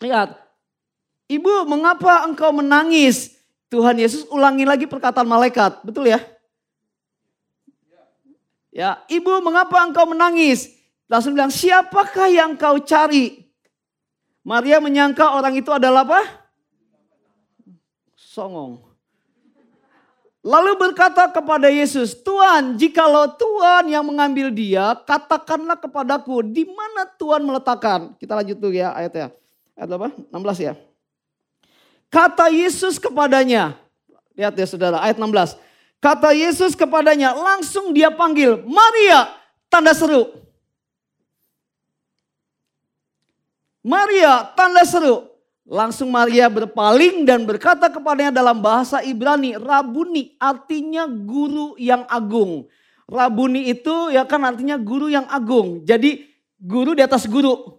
Lihat. 0.00 0.34
Ibu 1.28 1.68
mengapa 1.68 2.24
engkau 2.24 2.50
menangis? 2.56 3.36
Tuhan 3.68 4.00
Yesus 4.00 4.24
ulangi 4.32 4.64
lagi 4.64 4.88
perkataan 4.88 5.28
malaikat. 5.28 5.84
Betul 5.84 6.08
ya? 6.08 6.24
Ya, 8.72 8.96
ibu 9.12 9.28
mengapa 9.44 9.84
engkau 9.84 10.08
menangis? 10.08 10.72
Langsung 11.04 11.36
bilang, 11.36 11.52
siapakah 11.52 12.32
yang 12.32 12.56
kau 12.56 12.80
cari? 12.80 13.48
Maria 14.40 14.80
menyangka 14.80 15.36
orang 15.36 15.56
itu 15.56 15.68
adalah 15.68 16.04
apa? 16.08 16.24
Songong. 18.16 18.87
Lalu 20.48 20.80
berkata 20.80 21.28
kepada 21.28 21.68
Yesus, 21.68 22.16
Tuhan 22.24 22.80
jikalau 22.80 23.28
Tuhan 23.36 23.92
yang 23.92 24.00
mengambil 24.00 24.48
dia, 24.48 24.96
katakanlah 25.04 25.76
kepadaku 25.76 26.40
di 26.40 26.64
mana 26.64 27.04
Tuhan 27.20 27.44
meletakkan. 27.44 28.16
Kita 28.16 28.32
lanjut 28.32 28.56
dulu 28.56 28.72
ya 28.72 28.96
ayatnya. 28.96 29.28
Ayat 29.76 29.92
apa? 29.92 30.08
16 30.32 30.64
ya. 30.64 30.74
Kata 32.08 32.48
Yesus 32.48 32.96
kepadanya, 32.96 33.76
lihat 34.32 34.56
ya 34.56 34.64
saudara 34.64 34.96
ayat 35.04 35.20
16. 35.20 35.60
Kata 36.00 36.32
Yesus 36.32 36.72
kepadanya, 36.72 37.36
langsung 37.36 37.92
dia 37.92 38.08
panggil, 38.08 38.64
Maria, 38.64 39.28
tanda 39.68 39.92
seru. 39.92 40.32
Maria 43.84 44.48
tanda 44.56 44.80
seru. 44.88 45.28
Langsung 45.68 46.08
Maria 46.08 46.48
berpaling 46.48 47.28
dan 47.28 47.44
berkata 47.44 47.92
kepadanya 47.92 48.40
dalam 48.40 48.56
bahasa 48.56 49.04
Ibrani, 49.04 49.52
Rabuni 49.60 50.32
artinya 50.40 51.04
guru 51.04 51.76
yang 51.76 52.08
agung. 52.08 52.64
Rabuni 53.04 53.68
itu 53.68 54.08
ya 54.08 54.24
kan 54.24 54.48
artinya 54.48 54.80
guru 54.80 55.12
yang 55.12 55.28
agung. 55.28 55.84
Jadi 55.84 56.28
Guru 56.58 56.98
di 56.98 57.02
atas 57.06 57.22
guru. 57.30 57.78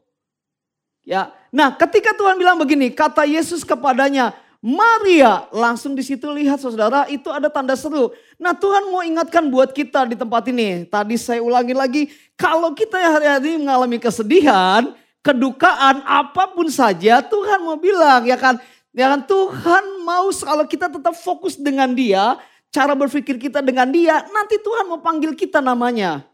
Ya. 1.04 1.36
Nah, 1.52 1.76
ketika 1.76 2.16
Tuhan 2.16 2.40
bilang 2.40 2.56
begini, 2.56 2.88
kata 2.96 3.28
Yesus 3.28 3.68
kepadanya, 3.68 4.32
Maria 4.64 5.48
langsung 5.52 5.96
di 5.96 6.04
situ 6.04 6.28
lihat 6.32 6.64
saudara 6.64 7.08
itu 7.12 7.28
ada 7.32 7.48
tanda 7.48 7.80
seru. 7.80 8.12
Nah 8.36 8.52
Tuhan 8.52 8.92
mau 8.92 9.00
ingatkan 9.00 9.48
buat 9.48 9.72
kita 9.72 10.04
di 10.04 10.20
tempat 10.20 10.52
ini. 10.52 10.84
Tadi 10.84 11.16
saya 11.16 11.40
ulangi 11.40 11.72
lagi, 11.72 12.02
kalau 12.36 12.76
kita 12.76 13.00
hari-hari 13.00 13.56
mengalami 13.56 13.96
kesedihan, 13.96 14.92
kedukaan 15.20 16.02
apa 16.08 16.52
pun 16.56 16.68
saja 16.72 17.20
Tuhan 17.20 17.60
mau 17.64 17.78
bilang 17.80 18.24
ya 18.26 18.40
kan. 18.40 18.60
Ya 18.90 19.06
kan 19.14 19.22
Tuhan 19.22 20.02
mau 20.02 20.34
kalau 20.34 20.66
kita 20.66 20.90
tetap 20.90 21.14
fokus 21.14 21.54
dengan 21.54 21.94
dia, 21.94 22.42
cara 22.74 22.98
berpikir 22.98 23.38
kita 23.38 23.62
dengan 23.62 23.86
dia, 23.86 24.26
nanti 24.34 24.58
Tuhan 24.58 24.90
mau 24.90 24.98
panggil 24.98 25.38
kita 25.38 25.62
namanya. 25.62 26.26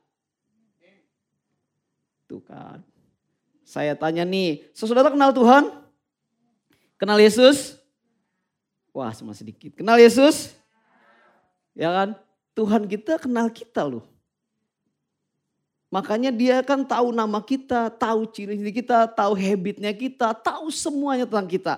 Tuh 2.32 2.40
kan. 2.40 2.80
Saya 3.68 3.92
tanya 3.92 4.24
nih, 4.24 4.72
saudara 4.72 5.12
kenal 5.12 5.36
Tuhan? 5.36 5.68
Kenal 6.96 7.20
Yesus? 7.20 7.76
Wah 8.96 9.12
cuma 9.12 9.36
sedikit. 9.36 9.76
Kenal 9.76 10.00
Yesus? 10.00 10.56
Ya 11.76 11.92
kan? 11.92 12.16
Tuhan 12.56 12.88
kita 12.88 13.20
kenal 13.20 13.52
kita 13.52 13.84
loh. 13.84 14.08
Makanya 15.94 16.34
dia 16.34 16.60
kan 16.66 16.82
tahu 16.84 17.14
nama 17.14 17.40
kita, 17.40 17.94
tahu 17.94 18.28
ciri-ciri 18.30 18.74
kita, 18.74 19.08
tahu 19.08 19.38
habitnya 19.38 19.94
kita, 19.94 20.34
tahu 20.34 20.68
semuanya 20.74 21.30
tentang 21.30 21.48
kita. 21.48 21.74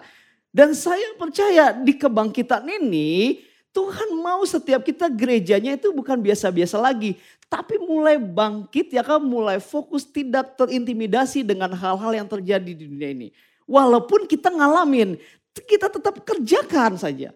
Dan 0.49 0.73
saya 0.73 1.13
percaya 1.19 1.75
di 1.75 1.93
kebangkitan 1.93 2.65
ini 2.65 3.43
Tuhan 3.77 4.09
mau 4.17 4.41
setiap 4.41 4.81
kita 4.81 5.05
gerejanya 5.05 5.77
itu 5.77 5.93
bukan 5.93 6.17
biasa-biasa 6.17 6.81
lagi. 6.81 7.13
Tapi 7.45 7.77
mulai 7.77 8.17
bangkit 8.17 8.89
ya 8.89 9.05
kan 9.05 9.21
mulai 9.21 9.61
fokus 9.61 10.01
tidak 10.01 10.57
terintimidasi 10.57 11.45
dengan 11.45 11.71
hal-hal 11.77 12.11
yang 12.17 12.25
terjadi 12.25 12.73
di 12.73 12.89
dunia 12.89 13.13
ini. 13.13 13.29
Walaupun 13.69 14.25
kita 14.25 14.49
ngalamin, 14.49 15.21
kita 15.53 15.93
tetap 15.93 16.25
kerjakan 16.25 16.97
saja. 16.97 17.29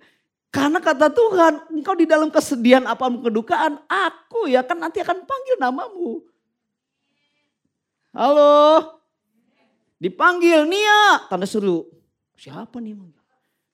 Karena 0.52 0.84
kata 0.84 1.14
Tuhan, 1.14 1.78
engkau 1.78 1.96
di 1.96 2.10
dalam 2.10 2.28
kesedihan 2.28 2.84
apa 2.90 3.08
kedukaan, 3.08 3.80
aku 3.88 4.52
ya 4.52 4.66
kan 4.66 4.82
nanti 4.82 5.00
akan 5.00 5.24
panggil 5.24 5.56
namamu. 5.62 6.26
Halo, 8.12 8.84
dipanggil 9.96 10.68
Nia, 10.68 11.32
tanda 11.32 11.48
seru. 11.48 11.88
Siapa 12.36 12.84
nih? 12.84 13.00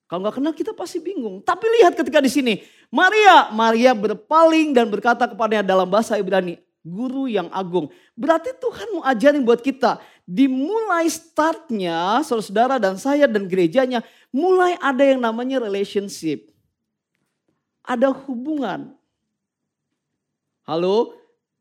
Kalau 0.06 0.22
nggak 0.22 0.38
kenal 0.38 0.54
kita 0.54 0.78
pasti 0.78 1.02
bingung. 1.02 1.42
Tapi 1.42 1.66
lihat 1.82 1.98
ketika 1.98 2.22
di 2.22 2.30
sini, 2.30 2.62
Maria, 2.94 3.50
Maria 3.50 3.98
berpaling 3.98 4.78
dan 4.78 4.94
berkata 4.94 5.26
kepadanya 5.26 5.66
dalam 5.66 5.90
bahasa 5.90 6.22
Ibrani, 6.22 6.62
guru 6.86 7.26
yang 7.26 7.50
agung. 7.50 7.90
Berarti 8.14 8.54
Tuhan 8.62 8.88
mau 8.94 9.04
ajarin 9.10 9.42
buat 9.42 9.58
kita. 9.58 9.98
Dimulai 10.24 11.10
startnya 11.10 12.22
saudara 12.22 12.78
dan 12.78 12.94
saya 13.02 13.26
dan 13.26 13.50
gerejanya 13.50 14.06
mulai 14.30 14.78
ada 14.78 15.02
yang 15.02 15.18
namanya 15.18 15.58
relationship. 15.58 16.54
Ada 17.82 18.14
hubungan. 18.14 18.94
Halo? 20.62 21.18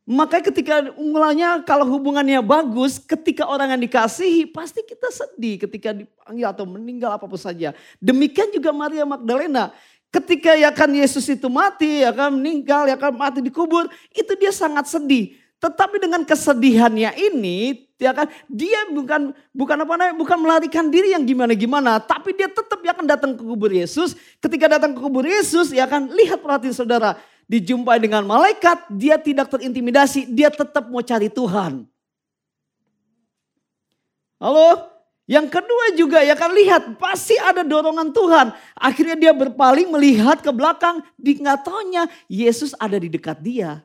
Makanya 0.06 0.54
ketika 0.54 0.74
mulanya 0.94 1.58
kalau 1.66 1.82
hubungannya 1.82 2.38
bagus, 2.38 3.02
ketika 3.02 3.42
orang 3.42 3.74
yang 3.74 3.82
dikasihi 3.90 4.46
pasti 4.46 4.86
kita 4.86 5.10
sedih 5.10 5.66
ketika 5.66 5.90
dipanggil 5.90 6.46
atau 6.46 6.62
meninggal 6.62 7.10
apa 7.10 7.26
pun 7.26 7.34
saja. 7.34 7.74
Demikian 7.98 8.54
juga 8.54 8.70
Maria 8.70 9.02
Magdalena. 9.02 9.74
Ketika 10.14 10.54
ya 10.54 10.70
kan 10.70 10.86
Yesus 10.94 11.26
itu 11.26 11.50
mati, 11.50 12.06
ya 12.06 12.14
kan 12.14 12.30
meninggal, 12.30 12.86
ya 12.86 12.94
kan 12.94 13.10
mati 13.10 13.42
dikubur, 13.42 13.90
itu 14.14 14.32
dia 14.38 14.54
sangat 14.54 14.86
sedih. 14.86 15.34
Tetapi 15.58 15.98
dengan 15.98 16.22
kesedihannya 16.22 17.10
ini 17.18 17.86
ya 17.98 18.12
kan 18.12 18.28
dia 18.46 18.86
bukan 18.92 19.32
bukan 19.56 19.76
apa 19.82 19.92
namanya 19.96 20.14
bukan 20.14 20.38
melarikan 20.38 20.86
diri 20.92 21.16
yang 21.16 21.24
gimana 21.24 21.56
gimana 21.56 21.96
tapi 21.96 22.36
dia 22.36 22.44
tetap 22.44 22.76
ya 22.84 22.92
akan 22.92 23.08
datang 23.08 23.32
ke 23.32 23.40
kubur 23.40 23.72
Yesus 23.72 24.12
ketika 24.36 24.68
datang 24.76 24.92
ke 24.92 25.00
kubur 25.00 25.24
Yesus 25.24 25.72
ya 25.72 25.88
kan 25.88 26.04
lihat 26.12 26.44
perhatian 26.44 26.76
saudara 26.76 27.16
dijumpai 27.46 28.02
dengan 28.02 28.26
malaikat 28.26 28.90
dia 28.90 29.16
tidak 29.18 29.50
terintimidasi 29.50 30.26
dia 30.30 30.50
tetap 30.50 30.90
mau 30.90 31.02
cari 31.02 31.30
Tuhan. 31.30 31.86
Halo? 34.36 34.92
Yang 35.26 35.58
kedua 35.58 35.84
juga 35.98 36.22
ya 36.22 36.38
kan 36.38 36.54
lihat 36.54 37.02
pasti 37.02 37.34
ada 37.34 37.66
dorongan 37.66 38.14
Tuhan. 38.14 38.54
Akhirnya 38.78 39.18
dia 39.18 39.32
berpaling 39.34 39.90
melihat 39.90 40.38
ke 40.38 40.54
belakang 40.54 41.02
di 41.18 41.42
Yesus 42.30 42.78
ada 42.78 42.94
di 42.94 43.10
dekat 43.10 43.42
dia. 43.42 43.82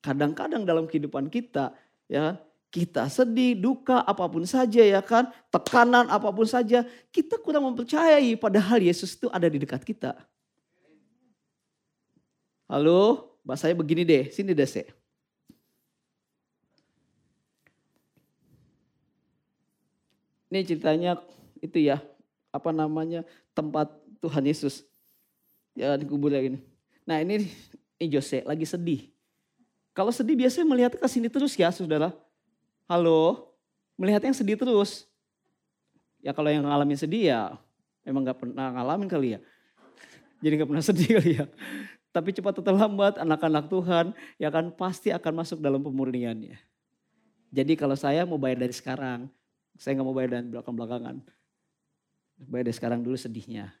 Kadang-kadang 0.00 0.64
dalam 0.64 0.88
kehidupan 0.88 1.28
kita 1.28 1.76
ya 2.08 2.40
kita 2.68 3.08
sedih, 3.08 3.56
duka, 3.56 4.04
apa 4.04 4.28
pun 4.28 4.44
saja 4.44 4.84
ya 4.84 5.00
kan, 5.00 5.28
tekanan 5.48 6.08
apa 6.08 6.28
pun 6.28 6.44
saja, 6.44 6.84
kita 7.08 7.40
kurang 7.40 7.72
mempercayai 7.72 8.36
padahal 8.36 8.80
Yesus 8.80 9.16
itu 9.16 9.28
ada 9.32 9.48
di 9.48 9.60
dekat 9.60 9.84
kita. 9.84 10.16
Halo, 12.68 13.32
bahasanya 13.48 13.72
begini 13.72 14.04
deh, 14.04 14.28
sini 14.28 14.52
deh 14.52 14.68
saya. 14.68 14.92
Ini 20.52 20.68
ceritanya 20.68 21.16
itu 21.64 21.80
ya, 21.80 22.04
apa 22.52 22.68
namanya, 22.68 23.24
tempat 23.56 23.88
Tuhan 24.20 24.44
Yesus. 24.44 24.84
Ya 25.72 25.96
di 25.96 26.04
kubur 26.04 26.28
ini. 26.28 26.60
Nah 27.08 27.24
ini, 27.24 27.48
ini 27.96 28.06
Jose 28.12 28.44
lagi 28.44 28.68
sedih. 28.68 29.08
Kalau 29.96 30.12
sedih 30.12 30.36
biasanya 30.36 30.68
melihat 30.68 30.92
ke 30.94 31.08
sini 31.08 31.26
terus 31.26 31.56
ya 31.58 31.72
saudara 31.72 32.12
Halo, 32.88 33.52
melihat 34.00 34.24
yang 34.24 34.32
sedih 34.32 34.56
terus. 34.56 35.04
Ya 36.24 36.32
kalau 36.32 36.48
yang 36.48 36.64
ngalamin 36.64 36.96
sedih 36.96 37.32
ya 37.32 37.40
emang 38.00 38.24
gak 38.24 38.40
pernah 38.40 38.72
ngalamin 38.72 39.08
kali 39.12 39.28
ya. 39.36 39.40
Jadi 40.40 40.52
gak 40.56 40.68
pernah 40.72 40.84
sedih 40.92 41.08
kali 41.20 41.30
ya. 41.36 41.44
Tapi 42.08 42.32
cepat 42.32 42.58
atau 42.58 42.72
lambat 42.72 43.20
anak-anak 43.20 43.68
Tuhan 43.68 44.16
ya 44.40 44.48
kan 44.48 44.72
pasti 44.72 45.12
akan 45.12 45.44
masuk 45.44 45.60
dalam 45.60 45.84
pemurniannya. 45.84 46.56
Jadi 47.48 47.72
kalau 47.76 47.96
saya 47.96 48.28
mau 48.28 48.36
bayar 48.36 48.64
dari 48.64 48.74
sekarang, 48.76 49.28
saya 49.76 49.96
gak 49.96 50.04
mau 50.04 50.16
bayar 50.16 50.40
dari 50.40 50.52
belakang-belakangan. 50.52 51.16
Bayar 52.48 52.64
dari 52.68 52.76
sekarang 52.76 53.00
dulu 53.00 53.16
sedihnya. 53.16 53.72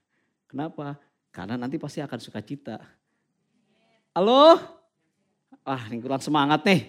Kenapa? 0.48 0.96
Karena 1.32 1.60
nanti 1.60 1.76
pasti 1.76 2.00
akan 2.00 2.20
suka 2.20 2.40
cita. 2.40 2.80
Halo? 4.16 4.56
Ah 5.64 5.84
ini 5.92 6.00
kurang 6.00 6.24
semangat 6.24 6.64
nih. 6.64 6.88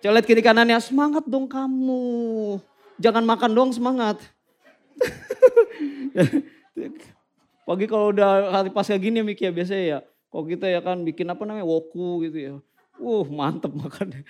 Colet 0.00 0.24
kiri 0.24 0.40
kanannya, 0.40 0.80
semangat 0.80 1.28
dong 1.28 1.44
kamu. 1.44 2.56
Jangan 2.96 3.24
makan 3.26 3.50
dong 3.52 3.70
semangat. 3.74 4.16
Pagi 7.68 7.86
kalau 7.86 8.10
udah 8.10 8.60
hari 8.60 8.70
pas 8.72 8.88
kayak 8.88 9.02
gini 9.02 9.20
Miki 9.20 9.44
ya 9.44 9.52
biasanya 9.52 9.84
ya. 9.84 9.98
Kalau 10.30 10.46
kita 10.46 10.70
ya 10.70 10.78
kan 10.78 11.02
bikin 11.02 11.26
apa 11.26 11.42
namanya 11.42 11.66
woku 11.66 12.22
gitu 12.30 12.38
ya. 12.38 12.54
Uh 13.02 13.26
mantep 13.26 13.74
makan. 13.74 14.22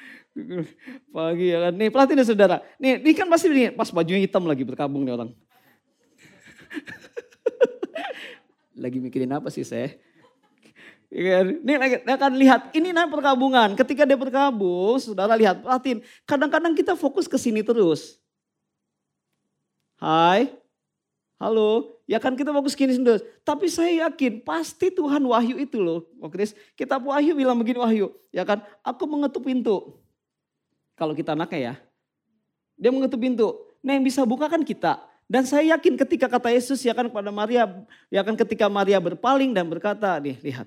Pagi 1.14 1.46
ya 1.52 1.68
kan. 1.68 1.72
Nih 1.76 1.92
pelatih 1.92 2.16
saudara. 2.24 2.64
Nih 2.80 3.04
ini 3.04 3.12
kan 3.12 3.28
pasti 3.28 3.52
nih, 3.52 3.76
pas 3.76 3.92
bajunya 3.92 4.24
hitam 4.24 4.48
lagi 4.48 4.64
berkabung 4.64 5.04
nih 5.04 5.12
orang. 5.12 5.30
lagi 8.82 8.96
mikirin 8.96 9.36
apa 9.36 9.52
sih 9.52 9.60
saya? 9.60 9.92
Iya 11.10 11.42
kan? 11.42 11.46
Ini 11.66 11.72
akan 12.06 12.32
lihat, 12.38 12.60
ini 12.72 12.94
namanya 12.94 13.18
perkabungan. 13.18 13.68
Ketika 13.74 14.06
dia 14.06 14.14
berkabung, 14.14 14.94
saudara 15.02 15.34
lihat, 15.34 15.60
perhatiin. 15.60 16.06
Kadang-kadang 16.22 16.72
kita 16.72 16.94
fokus 16.94 17.26
ke 17.26 17.34
sini 17.34 17.66
terus. 17.66 18.22
Hai, 19.98 20.54
halo, 21.40 21.96
ya 22.04 22.20
kan 22.20 22.36
kita 22.36 22.52
fokus 22.52 22.76
kini 22.76 23.00
terus. 23.00 23.24
Tapi 23.40 23.66
saya 23.72 24.06
yakin 24.06 24.44
pasti 24.44 24.92
Tuhan 24.92 25.24
wahyu 25.24 25.56
itu 25.56 25.80
loh. 25.80 26.04
Oh 26.20 26.28
Chris, 26.28 26.52
kita 26.76 27.00
wahyu 27.00 27.32
bilang 27.32 27.56
begini 27.56 27.80
wahyu. 27.80 28.12
Ya 28.28 28.44
kan, 28.44 28.60
aku 28.84 29.08
mengetuk 29.08 29.48
pintu. 29.48 29.96
Kalau 30.94 31.16
kita 31.16 31.32
anaknya 31.32 31.58
ya. 31.58 31.74
Dia 32.76 32.92
mengetuk 32.92 33.16
pintu. 33.16 33.56
Nah 33.80 33.96
yang 33.96 34.04
bisa 34.04 34.20
buka 34.28 34.52
kan 34.52 34.60
kita. 34.60 35.00
Dan 35.30 35.48
saya 35.48 35.78
yakin 35.78 35.96
ketika 35.96 36.26
kata 36.28 36.52
Yesus 36.52 36.82
ya 36.84 36.92
kan 36.92 37.08
kepada 37.08 37.32
Maria, 37.32 37.64
ya 38.12 38.20
kan 38.20 38.34
ketika 38.36 38.68
Maria 38.68 39.00
berpaling 39.00 39.54
dan 39.56 39.64
berkata, 39.70 40.18
nih 40.18 40.36
lihat, 40.42 40.66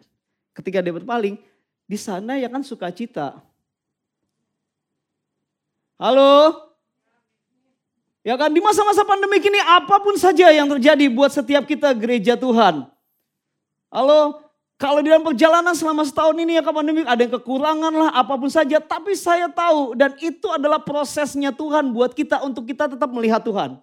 ketika 0.55 0.79
dia 0.79 0.95
berpaling, 0.95 1.35
di 1.83 1.97
sana 1.99 2.39
ya 2.39 2.47
kan 2.47 2.63
sukacita. 2.63 3.43
Halo? 5.99 6.72
Ya 8.23 8.39
kan 8.39 8.47
di 8.55 8.63
masa-masa 8.63 9.03
pandemi 9.03 9.35
ini 9.43 9.59
apa 9.59 9.99
pun 9.99 10.15
saja 10.15 10.47
yang 10.47 10.71
terjadi 10.71 11.11
buat 11.11 11.27
setiap 11.27 11.67
kita 11.67 11.91
gereja 11.91 12.39
Tuhan. 12.39 12.87
Halo? 13.91 14.39
Kalau 14.79 14.99
di 14.99 15.11
dalam 15.11 15.23
perjalanan 15.23 15.75
selama 15.75 16.03
setahun 16.03 16.35
ini 16.39 16.59
ya 16.59 16.63
kan 16.63 16.75
pandemi 16.75 17.03
ada 17.03 17.19
yang 17.19 17.35
kekurangan 17.39 17.93
lah 17.93 18.09
apa 18.15 18.35
pun 18.39 18.47
saja. 18.47 18.79
Tapi 18.79 19.15
saya 19.15 19.51
tahu 19.51 19.95
dan 19.95 20.15
itu 20.23 20.47
adalah 20.49 20.79
prosesnya 20.79 21.51
Tuhan 21.51 21.91
buat 21.91 22.15
kita 22.15 22.43
untuk 22.47 22.67
kita 22.67 22.91
tetap 22.91 23.11
melihat 23.11 23.43
Tuhan. 23.43 23.79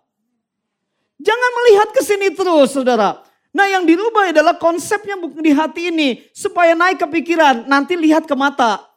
Jangan 1.21 1.51
melihat 1.63 1.89
ke 1.93 2.01
sini 2.01 2.29
terus 2.33 2.73
saudara. 2.73 3.21
Nah 3.53 3.67
yang 3.69 3.85
dirubah 3.85 4.33
adalah 4.33 4.57
konsepnya 4.57 5.21
di 5.37 5.53
hati 5.53 5.93
ini. 5.93 6.09
Supaya 6.33 6.73
naik 6.73 7.01
ke 7.01 7.07
pikiran, 7.21 7.69
nanti 7.69 7.93
lihat 7.93 8.25
ke 8.25 8.33
mata. 8.33 8.90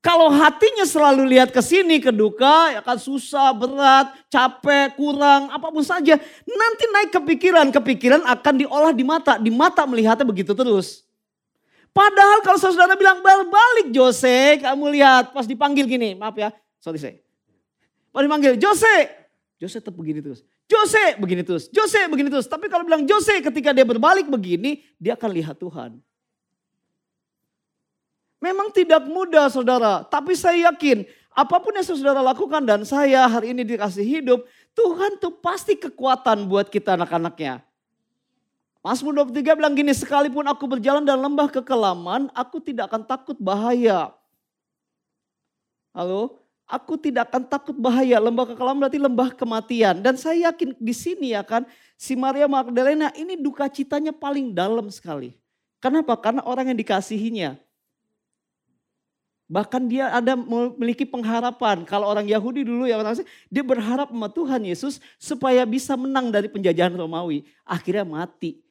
Kalau 0.00 0.32
hatinya 0.32 0.88
selalu 0.88 1.28
lihat 1.28 1.52
ke 1.52 1.60
sini, 1.60 2.00
ke 2.00 2.08
duka, 2.08 2.72
ya 2.72 2.80
kan 2.80 2.96
susah, 2.96 3.52
berat, 3.52 4.16
capek, 4.32 4.96
kurang, 4.96 5.52
apa 5.52 5.68
pun 5.68 5.84
saja. 5.84 6.16
Nanti 6.48 6.84
naik 6.88 7.10
kepikiran, 7.20 7.68
kepikiran 7.68 8.24
akan 8.24 8.54
diolah 8.64 8.96
di 8.96 9.04
mata. 9.04 9.36
Di 9.36 9.52
mata 9.52 9.84
melihatnya 9.84 10.24
begitu 10.24 10.56
terus. 10.56 11.04
Padahal 11.92 12.40
kalau 12.40 12.56
saudara 12.56 12.96
bilang 12.96 13.20
balik 13.20 13.92
Jose, 13.92 14.64
kamu 14.64 14.88
lihat 14.96 15.36
pas 15.36 15.44
dipanggil 15.44 15.84
gini, 15.84 16.16
maaf 16.16 16.38
ya, 16.38 16.48
sorry 16.80 16.96
saya. 16.96 17.20
Pas 18.08 18.24
dipanggil, 18.24 18.56
Jose, 18.56 19.10
Jose 19.60 19.84
tetap 19.84 19.92
begini 19.92 20.24
terus. 20.24 20.40
Jose 20.70 21.18
begini 21.18 21.42
terus, 21.42 21.66
Jose 21.68 22.08
begini 22.08 22.30
terus. 22.30 22.46
Tapi 22.48 22.70
kalau 22.70 22.86
bilang 22.86 23.02
Jose 23.04 23.42
ketika 23.42 23.74
dia 23.74 23.84
berbalik 23.84 24.30
begini, 24.30 24.80
dia 24.96 25.18
akan 25.18 25.30
lihat 25.34 25.58
Tuhan. 25.58 25.98
Memang 28.40 28.72
tidak 28.72 29.04
mudah 29.04 29.52
saudara, 29.52 30.00
tapi 30.08 30.32
saya 30.32 30.72
yakin 30.72 31.04
apa 31.30 31.56
pun 31.62 31.76
yang 31.76 31.84
saudara 31.84 32.24
lakukan 32.24 32.64
dan 32.64 32.82
saya 32.82 33.28
hari 33.28 33.52
ini 33.52 33.62
dikasih 33.62 34.02
hidup, 34.02 34.48
Tuhan 34.72 35.20
tuh 35.20 35.30
pasti 35.38 35.76
kekuatan 35.76 36.48
buat 36.48 36.72
kita 36.72 36.96
anak-anaknya. 36.96 37.62
Mazmur 38.80 39.28
23 39.28 39.60
bilang 39.60 39.76
gini, 39.76 39.92
sekalipun 39.92 40.48
aku 40.48 40.64
berjalan 40.64 41.04
dalam 41.04 41.28
lembah 41.28 41.52
kekelaman, 41.52 42.32
aku 42.32 42.64
tidak 42.64 42.88
akan 42.88 43.04
takut 43.04 43.36
bahaya. 43.36 44.08
Halo? 45.92 46.40
Aku 46.70 46.94
tidak 46.94 47.34
akan 47.34 47.50
takut 47.50 47.74
bahaya. 47.74 48.22
Lembah 48.22 48.46
kekelaman 48.54 48.86
berarti 48.86 49.02
lembah 49.02 49.34
kematian. 49.34 49.98
Dan 49.98 50.14
saya 50.14 50.48
yakin 50.48 50.78
di 50.78 50.94
sini 50.94 51.34
ya 51.34 51.42
kan, 51.42 51.66
si 51.98 52.14
Maria 52.14 52.46
Magdalena 52.46 53.10
ini 53.18 53.34
duka 53.34 53.66
citanya 53.66 54.14
paling 54.14 54.54
dalam 54.54 54.86
sekali. 54.86 55.34
Kenapa? 55.82 56.14
Karena 56.14 56.46
orang 56.46 56.70
yang 56.70 56.78
dikasihinya. 56.78 57.58
Bahkan 59.50 59.90
dia 59.90 60.14
ada 60.14 60.38
memiliki 60.38 61.02
pengharapan. 61.02 61.82
Kalau 61.82 62.06
orang 62.06 62.22
Yahudi 62.22 62.62
dulu 62.62 62.86
ya 62.86 63.02
orang 63.02 63.18
dia 63.50 63.66
berharap 63.66 64.14
sama 64.14 64.30
Tuhan 64.30 64.62
Yesus 64.62 65.02
supaya 65.18 65.66
bisa 65.66 65.98
menang 65.98 66.30
dari 66.30 66.46
penjajahan 66.46 66.94
Romawi. 66.94 67.42
Akhirnya 67.66 68.06
mati. 68.06 68.62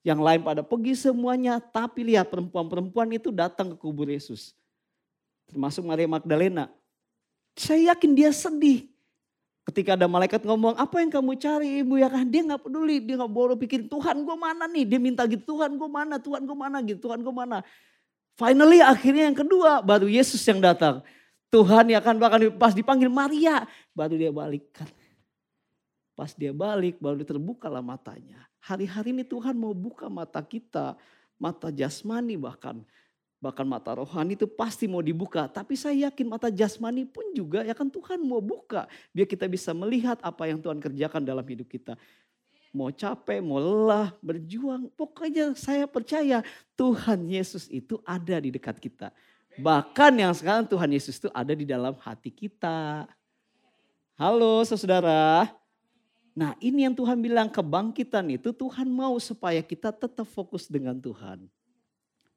Yang 0.00 0.20
lain 0.24 0.40
pada 0.40 0.64
pergi 0.64 0.96
semuanya, 0.96 1.60
tapi 1.60 2.08
lihat 2.08 2.32
perempuan-perempuan 2.32 3.12
itu 3.12 3.28
datang 3.28 3.76
ke 3.76 3.76
kubur 3.76 4.08
Yesus. 4.08 4.56
Termasuk 5.52 5.84
Maria 5.84 6.08
Magdalena. 6.08 6.72
Saya 7.52 7.92
yakin 7.92 8.16
dia 8.16 8.32
sedih. 8.32 8.88
Ketika 9.68 9.92
ada 9.92 10.08
malaikat 10.08 10.40
ngomong, 10.40 10.80
apa 10.80 11.04
yang 11.04 11.12
kamu 11.12 11.36
cari 11.36 11.84
ibu 11.84 12.00
ya 12.00 12.08
kan? 12.08 12.24
Dia 12.24 12.40
nggak 12.48 12.64
peduli, 12.64 13.04
dia 13.04 13.20
nggak 13.20 13.28
baru 13.28 13.52
pikir 13.60 13.84
Tuhan 13.84 14.24
gue 14.24 14.36
mana 14.40 14.64
nih? 14.64 14.88
Dia 14.88 14.96
minta 14.96 15.28
gitu, 15.28 15.44
Tuhan 15.44 15.76
gue 15.76 15.90
mana, 15.92 16.16
Tuhan 16.16 16.48
gue 16.48 16.56
mana 16.56 16.80
gitu, 16.80 17.04
Tuhan 17.04 17.20
gue 17.20 17.34
mana. 17.34 17.60
Finally 18.38 18.78
akhirnya 18.78 19.26
yang 19.26 19.34
kedua 19.34 19.82
baru 19.82 20.06
Yesus 20.06 20.38
yang 20.46 20.62
datang. 20.62 21.02
Tuhan 21.50 21.90
yang 21.90 21.98
akan 21.98 22.16
bahkan 22.22 22.40
pas 22.54 22.70
dipanggil 22.70 23.10
Maria 23.10 23.66
baru 23.90 24.14
dia 24.14 24.30
balikkan. 24.30 24.86
Pas 26.14 26.30
dia 26.38 26.54
balik 26.54 27.02
baru 27.02 27.26
terbukalah 27.26 27.82
matanya. 27.82 28.46
Hari-hari 28.62 29.10
ini 29.10 29.24
Tuhan 29.26 29.58
mau 29.58 29.74
buka 29.74 30.06
mata 30.06 30.38
kita, 30.38 30.94
mata 31.34 31.74
jasmani 31.74 32.38
bahkan. 32.38 32.78
Bahkan 33.38 33.66
mata 33.66 33.94
rohani 33.94 34.34
itu 34.34 34.50
pasti 34.50 34.90
mau 34.90 35.02
dibuka. 35.02 35.46
Tapi 35.46 35.74
saya 35.78 36.10
yakin 36.10 36.26
mata 36.26 36.50
jasmani 36.50 37.06
pun 37.06 37.22
juga 37.34 37.66
ya 37.66 37.74
kan 37.74 37.90
Tuhan 37.90 38.22
mau 38.22 38.42
buka. 38.42 38.86
Biar 39.10 39.26
kita 39.26 39.50
bisa 39.50 39.74
melihat 39.74 40.18
apa 40.22 40.46
yang 40.46 40.62
Tuhan 40.62 40.78
kerjakan 40.78 41.26
dalam 41.26 41.46
hidup 41.46 41.66
kita 41.66 41.98
mau 42.72 42.92
capek, 42.92 43.40
mau 43.40 43.60
lelah, 43.60 44.12
berjuang. 44.20 44.88
Pokoknya 44.94 45.56
saya 45.56 45.88
percaya 45.88 46.44
Tuhan 46.76 47.28
Yesus 47.28 47.68
itu 47.68 48.00
ada 48.04 48.36
di 48.40 48.52
dekat 48.52 48.76
kita. 48.76 49.12
Bahkan 49.58 50.12
yang 50.14 50.32
sekarang 50.36 50.64
Tuhan 50.70 50.90
Yesus 50.94 51.18
itu 51.18 51.28
ada 51.34 51.50
di 51.50 51.66
dalam 51.66 51.96
hati 51.98 52.30
kita. 52.30 53.08
Halo 54.14 54.62
saudara. 54.62 55.50
Nah 56.38 56.54
ini 56.62 56.86
yang 56.86 56.94
Tuhan 56.94 57.18
bilang 57.18 57.50
kebangkitan 57.50 58.22
itu 58.30 58.54
Tuhan 58.54 58.86
mau 58.86 59.18
supaya 59.18 59.58
kita 59.58 59.90
tetap 59.90 60.26
fokus 60.30 60.70
dengan 60.70 60.94
Tuhan. 60.94 61.50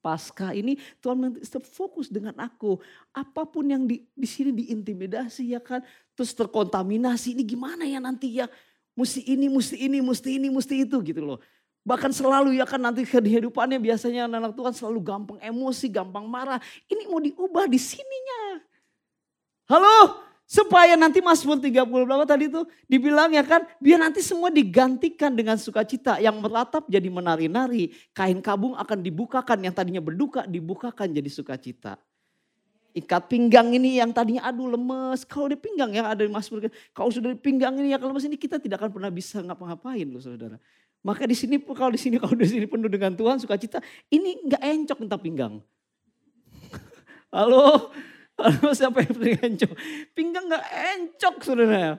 Pasca 0.01 0.49
ini 0.57 0.81
Tuhan 0.97 1.37
tetap 1.37 1.61
fokus 1.61 2.09
dengan 2.09 2.33
aku. 2.41 2.81
Apa 3.13 3.45
pun 3.45 3.69
yang 3.69 3.85
di, 3.85 4.01
di 4.17 4.25
sini 4.25 4.49
diintimidasi 4.49 5.53
ya 5.53 5.61
kan. 5.61 5.85
Terus 6.17 6.33
terkontaminasi 6.33 7.37
ini 7.37 7.45
gimana 7.45 7.85
ya 7.85 8.01
nanti 8.01 8.41
ya 8.41 8.49
Mesti 8.95 9.23
ini, 9.23 9.47
mesti 9.47 9.75
ini, 9.79 9.99
mesti 10.03 10.29
ini, 10.35 10.47
mesti 10.51 10.75
itu 10.83 10.97
gitu 10.99 11.21
loh. 11.23 11.39
Bahkan 11.81 12.13
selalu 12.13 12.61
ya 12.61 12.65
kan 12.69 12.77
nanti 12.77 13.01
kehidupannya 13.01 13.81
biasanya 13.81 14.29
anak-anak 14.29 14.53
Tuhan 14.53 14.73
selalu 14.77 14.99
gampang 15.01 15.39
emosi, 15.41 15.89
gampang 15.89 16.29
marah. 16.29 16.61
Ini 16.85 17.09
mau 17.09 17.17
diubah 17.17 17.65
di 17.65 17.81
sininya. 17.81 18.61
Halo, 19.65 20.21
supaya 20.45 20.93
nanti 20.93 21.23
Mazmur 21.23 21.57
30 21.57 21.87
berapa 21.87 22.27
tadi 22.27 22.51
itu 22.53 22.61
dibilang 22.85 23.33
ya 23.33 23.41
kan, 23.41 23.65
biar 23.81 23.97
nanti 23.97 24.21
semua 24.21 24.53
digantikan 24.53 25.33
dengan 25.33 25.57
sukacita 25.57 26.21
yang 26.21 26.37
meratap 26.37 26.85
jadi 26.85 27.09
menari-nari. 27.09 27.95
Kain 28.13 28.37
kabung 28.45 28.77
akan 28.77 29.01
dibukakan 29.01 29.65
yang 29.65 29.73
tadinya 29.73 30.03
berduka 30.03 30.45
dibukakan 30.45 31.09
jadi 31.09 31.31
sukacita 31.31 31.97
ikat 32.91 33.31
pinggang 33.31 33.71
ini 33.71 33.99
yang 33.99 34.11
tadinya 34.11 34.47
aduh 34.47 34.71
lemes. 34.71 35.23
Kalau 35.27 35.47
di 35.47 35.57
pinggang 35.57 35.91
yang 35.91 36.07
ada 36.07 36.21
di 36.23 36.31
Mazmur, 36.31 36.67
kalau 36.91 37.09
sudah 37.09 37.31
di 37.31 37.39
pinggang 37.39 37.75
ini 37.79 37.95
yang 37.95 38.03
lemes 38.03 38.27
ini 38.27 38.35
kita 38.35 38.59
tidak 38.59 38.83
akan 38.83 38.91
pernah 38.91 39.11
bisa 39.11 39.39
ngapa-ngapain 39.39 40.07
loh 40.07 40.21
saudara. 40.21 40.57
Maka 41.01 41.25
di 41.25 41.33
sini 41.33 41.57
kalau 41.57 41.89
di 41.89 41.99
sini 41.99 42.21
kalau 42.21 42.37
di 42.37 42.45
sini 42.45 42.69
penuh 42.69 42.91
dengan 42.91 43.17
Tuhan 43.17 43.41
sukacita, 43.41 43.81
ini 44.13 44.45
nggak 44.45 44.61
encok 44.61 44.97
entah 45.01 45.21
pinggang. 45.21 45.53
Halo, 47.35 47.95
halo 48.35 48.67
siapa 48.75 49.01
yang 49.01 49.13
pernah 49.15 49.39
encok? 49.39 49.71
Pinggang 50.11 50.45
nggak 50.51 50.65
encok 50.99 51.35
saudara. 51.41 51.97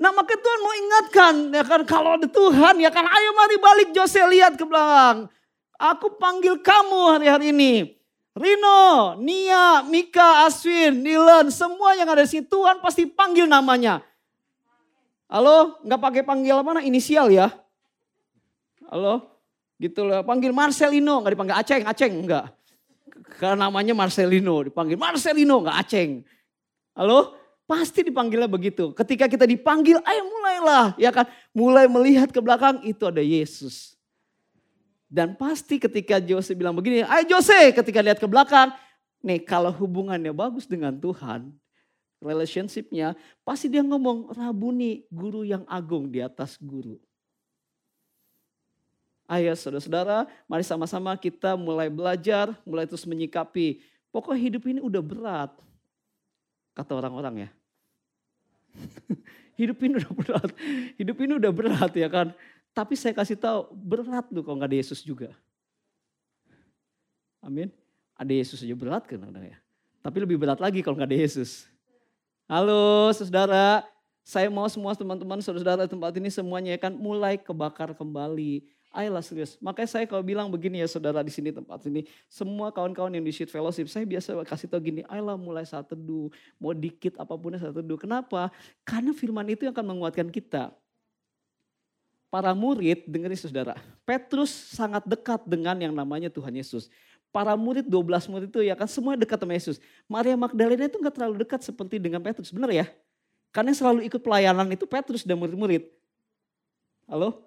Nah 0.00 0.10
maka 0.16 0.32
Tuhan 0.32 0.60
mau 0.64 0.74
ingatkan 0.74 1.34
ya 1.52 1.62
kan 1.68 1.84
kalau 1.84 2.16
ada 2.16 2.24
Tuhan 2.24 2.80
ya 2.80 2.88
kan 2.88 3.04
ayo 3.04 3.30
mari 3.36 3.60
balik 3.60 3.88
Jose 3.92 4.16
lihat 4.24 4.56
ke 4.56 4.64
belakang. 4.64 5.28
Aku 5.76 6.16
panggil 6.16 6.56
kamu 6.60 7.00
hari-hari 7.16 7.52
ini. 7.52 7.99
Rino, 8.30 9.18
Nia, 9.18 9.82
Mika, 9.82 10.46
Aswin, 10.46 11.02
Nilan, 11.02 11.50
semua 11.50 11.98
yang 11.98 12.06
ada 12.06 12.22
di 12.22 12.30
sini 12.30 12.46
Tuhan 12.46 12.78
pasti 12.78 13.02
panggil 13.10 13.50
namanya. 13.50 13.98
Halo, 15.26 15.78
nggak 15.82 16.00
pakai 16.00 16.22
panggil 16.22 16.62
mana 16.62 16.82
inisial 16.82 17.30
ya? 17.30 17.50
Halo, 18.86 19.30
gitu 19.82 20.06
loh. 20.06 20.22
Panggil 20.22 20.54
Marcelino, 20.54 21.22
nggak 21.22 21.32
dipanggil 21.34 21.56
Aceng, 21.58 21.82
Aceng 21.86 22.14
enggak. 22.22 22.50
Karena 23.38 23.66
namanya 23.66 23.94
Marcelino, 23.94 24.62
dipanggil 24.62 24.98
Marcelino, 24.98 25.62
nggak 25.66 25.76
Aceng. 25.86 26.10
Halo, 26.94 27.34
pasti 27.66 28.06
dipanggilnya 28.06 28.50
begitu. 28.50 28.90
Ketika 28.94 29.30
kita 29.30 29.46
dipanggil, 29.46 30.02
ayo 30.02 30.22
mulailah, 30.26 30.98
ya 30.98 31.10
kan? 31.14 31.26
Mulai 31.54 31.86
melihat 31.86 32.30
ke 32.30 32.38
belakang 32.42 32.82
itu 32.86 33.06
ada 33.06 33.22
Yesus. 33.22 33.99
Dan 35.10 35.34
pasti 35.34 35.82
ketika 35.82 36.22
Jose 36.22 36.54
bilang 36.54 36.78
begini, 36.78 37.02
ayo 37.02 37.36
Jose 37.36 37.74
ketika 37.74 37.98
lihat 37.98 38.22
ke 38.22 38.30
belakang. 38.30 38.70
Nih 39.26 39.42
kalau 39.42 39.74
hubungannya 39.74 40.30
bagus 40.30 40.70
dengan 40.70 40.94
Tuhan, 40.94 41.50
relationshipnya, 42.22 43.18
pasti 43.42 43.66
dia 43.66 43.82
ngomong 43.82 44.30
Rabuni, 44.30 45.02
guru 45.10 45.42
yang 45.42 45.66
agung 45.66 46.06
di 46.08 46.22
atas 46.22 46.54
guru. 46.62 47.02
Ayo 49.26 49.50
saudara-saudara, 49.58 50.30
mari 50.46 50.62
sama-sama 50.62 51.14
kita 51.18 51.58
mulai 51.58 51.90
belajar, 51.90 52.54
mulai 52.62 52.86
terus 52.86 53.02
menyikapi. 53.02 53.82
Pokok 54.14 54.34
hidup 54.34 54.62
ini 54.70 54.78
udah 54.82 55.02
berat, 55.02 55.50
kata 56.74 56.92
orang-orang 56.94 57.46
ya. 57.46 57.50
hidup 59.60 59.78
ini 59.82 60.02
udah 60.02 60.12
berat, 60.14 60.50
hidup 60.98 61.16
ini 61.18 61.32
udah 61.38 61.52
berat 61.54 61.92
ya 61.98 62.08
kan. 62.10 62.30
Tapi 62.70 62.94
saya 62.94 63.10
kasih 63.10 63.34
tahu 63.34 63.74
berat 63.74 64.30
loh 64.30 64.46
kalau 64.46 64.56
nggak 64.62 64.70
ada 64.70 64.78
Yesus 64.78 65.02
juga. 65.02 65.34
Amin. 67.42 67.72
Ada 68.14 68.32
Yesus 68.36 68.62
aja 68.62 68.76
berat 68.76 69.08
kan 69.08 69.18
ya. 69.42 69.58
Tapi 70.00 70.16
lebih 70.22 70.36
berat 70.38 70.60
lagi 70.62 70.84
kalau 70.84 70.94
nggak 70.94 71.10
ada 71.10 71.18
Yesus. 71.18 71.66
Halo 72.46 73.10
saudara, 73.14 73.82
saya 74.22 74.46
mau 74.52 74.66
semua 74.70 74.94
teman-teman 74.94 75.42
saudara 75.42 75.86
tempat 75.88 76.12
ini 76.18 76.30
semuanya 76.30 76.76
kan 76.78 76.94
mulai 76.94 77.40
kebakar 77.40 77.96
kembali. 77.96 78.62
Ayolah 78.90 79.22
serius. 79.22 79.54
Makanya 79.62 79.86
saya 79.86 80.04
kalau 80.06 80.18
bilang 80.18 80.50
begini 80.50 80.82
ya 80.82 80.88
saudara 80.90 81.22
di 81.22 81.30
sini 81.30 81.54
tempat 81.54 81.78
ini. 81.86 82.10
Semua 82.26 82.74
kawan-kawan 82.74 83.14
yang 83.14 83.22
di 83.22 83.30
Sheet 83.30 83.46
Fellowship. 83.46 83.86
Saya 83.86 84.02
biasa 84.02 84.34
kasih 84.42 84.66
tau 84.66 84.82
gini. 84.82 85.06
Ayolah 85.06 85.38
mulai 85.38 85.62
saat 85.62 85.86
teduh. 85.86 86.26
Mau 86.58 86.74
dikit 86.74 87.14
apa 87.14 87.30
pun 87.38 87.54
saat 87.54 87.70
teduh. 87.70 87.94
Kenapa? 87.94 88.50
Karena 88.82 89.14
firman 89.14 89.46
itu 89.46 89.62
yang 89.62 89.74
akan 89.74 89.94
menguatkan 89.94 90.26
kita 90.26 90.74
para 92.30 92.54
murid, 92.54 93.04
dengerin 93.10 93.36
saudara, 93.36 93.74
Petrus 94.06 94.48
sangat 94.48 95.02
dekat 95.02 95.42
dengan 95.44 95.74
yang 95.76 95.90
namanya 95.90 96.30
Tuhan 96.30 96.54
Yesus. 96.54 96.86
Para 97.34 97.54
murid, 97.58 97.86
12 97.86 98.30
murid 98.30 98.48
itu 98.50 98.62
ya 98.62 98.74
kan 98.74 98.86
semua 98.86 99.14
dekat 99.18 99.38
sama 99.38 99.54
Yesus. 99.54 99.76
Maria 100.06 100.34
Magdalena 100.38 100.86
itu 100.86 100.98
enggak 100.98 101.14
terlalu 101.14 101.42
dekat 101.42 101.62
seperti 101.62 101.98
dengan 101.98 102.22
Petrus, 102.22 102.50
benar 102.50 102.70
ya? 102.70 102.86
Karena 103.50 103.74
yang 103.74 103.78
selalu 103.78 104.00
ikut 104.06 104.22
pelayanan 104.22 104.66
itu 104.70 104.86
Petrus 104.86 105.26
dan 105.26 105.38
murid-murid. 105.38 105.90
Halo? 107.10 107.42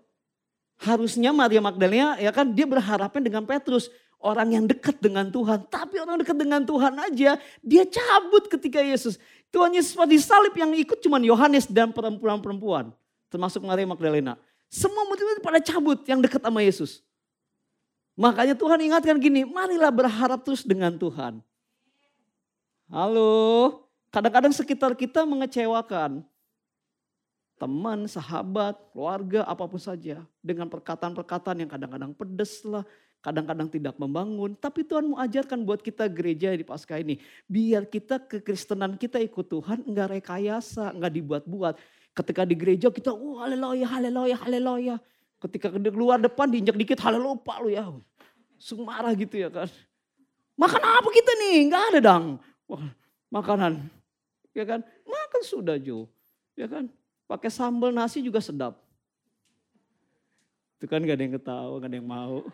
Harusnya 0.80 1.32
Maria 1.32 1.64
Magdalena 1.64 2.20
ya 2.20 2.32
kan 2.36 2.52
dia 2.52 2.68
berharapnya 2.68 3.24
dengan 3.24 3.48
Petrus. 3.48 3.88
orang 4.24 4.56
yang 4.56 4.66
dekat 4.66 5.04
dengan 5.04 5.28
Tuhan. 5.28 5.68
Tapi 5.68 6.00
orang 6.00 6.24
dekat 6.24 6.40
dengan 6.40 6.64
Tuhan 6.64 6.96
aja, 6.96 7.36
dia 7.60 7.84
cabut 7.84 8.48
ketika 8.48 8.80
Yesus. 8.80 9.20
Tuhan 9.52 9.76
Yesus 9.76 9.94
pada 9.94 10.16
salib 10.16 10.56
yang 10.56 10.72
ikut 10.72 11.04
cuma 11.04 11.20
Yohanes 11.20 11.68
dan 11.68 11.92
perempuan-perempuan. 11.92 12.96
Termasuk 13.28 13.60
Maria 13.68 13.84
Magdalena. 13.84 14.40
Semua 14.74 15.06
murid 15.06 15.38
pada 15.46 15.62
cabut 15.62 16.02
yang 16.10 16.18
dekat 16.18 16.42
sama 16.42 16.66
Yesus. 16.66 17.06
Makanya 18.18 18.58
Tuhan 18.58 18.82
ingatkan 18.82 19.22
gini, 19.22 19.46
marilah 19.46 19.94
berharap 19.94 20.42
terus 20.42 20.66
dengan 20.66 20.98
Tuhan. 20.98 21.46
Halo, 22.90 23.86
kadang-kadang 24.10 24.50
sekitar 24.50 24.98
kita 24.98 25.30
mengecewakan. 25.30 26.26
Teman, 27.62 28.10
sahabat, 28.10 28.74
keluarga, 28.90 29.46
apa 29.46 29.62
pun 29.70 29.78
saja. 29.78 30.26
Dengan 30.42 30.66
perkataan-perkataan 30.66 31.62
yang 31.62 31.70
kadang-kadang 31.70 32.12
pedes 32.18 32.66
lah, 32.66 32.82
kadang-kadang 33.22 33.70
tidak 33.70 33.94
membangun. 34.02 34.58
Tapi 34.58 34.82
Tuhan 34.90 35.06
mau 35.06 35.22
ajarkan 35.22 35.62
buat 35.70 35.86
kita 35.86 36.10
gereja 36.10 36.50
di 36.50 36.66
pasca 36.66 36.98
ini. 36.98 37.22
Biar 37.46 37.86
kita 37.86 38.26
kekristenan 38.26 38.98
kita 38.98 39.22
ikut 39.22 39.46
Tuhan 39.46 39.86
enggak 39.86 40.18
rekayasa, 40.18 40.98
enggak 40.98 41.14
dibuat-buat. 41.14 41.78
Ketika 42.14 42.46
di 42.46 42.54
gereja 42.54 42.94
kita, 42.94 43.10
oh 43.10 43.42
haleluya, 43.42 43.90
haleluya, 43.90 44.38
haleluya. 44.38 44.96
Ketika 45.42 45.74
keluar 45.74 46.22
depan 46.22 46.48
diinjak 46.48 46.78
dikit, 46.78 47.02
haleluya 47.02 47.34
lupa 47.34 47.58
lu 47.60 47.74
ya. 47.74 47.90
Sung 48.62 48.86
marah 48.86 49.12
gitu 49.18 49.36
ya 49.36 49.50
kan. 49.50 49.68
Makan 50.54 50.82
apa 50.82 51.10
kita 51.10 51.32
nih? 51.42 51.68
Enggak 51.68 51.84
ada. 51.98 52.38
Wah, 52.70 52.86
makanan. 53.34 53.90
Ya 54.54 54.64
kan? 54.64 54.86
Makan 55.04 55.42
sudah 55.42 55.82
Jo. 55.82 56.06
Ya 56.54 56.70
kan? 56.70 56.88
Pakai 57.26 57.50
sambal 57.50 57.90
nasi 57.90 58.22
juga 58.22 58.38
sedap. 58.38 58.78
Itu 60.78 60.86
kan 60.86 61.02
gak 61.02 61.18
ada 61.18 61.24
yang 61.26 61.36
ketawa, 61.40 61.74
gak 61.82 61.90
ada 61.90 61.98
yang 61.98 62.10
mau. 62.12 62.46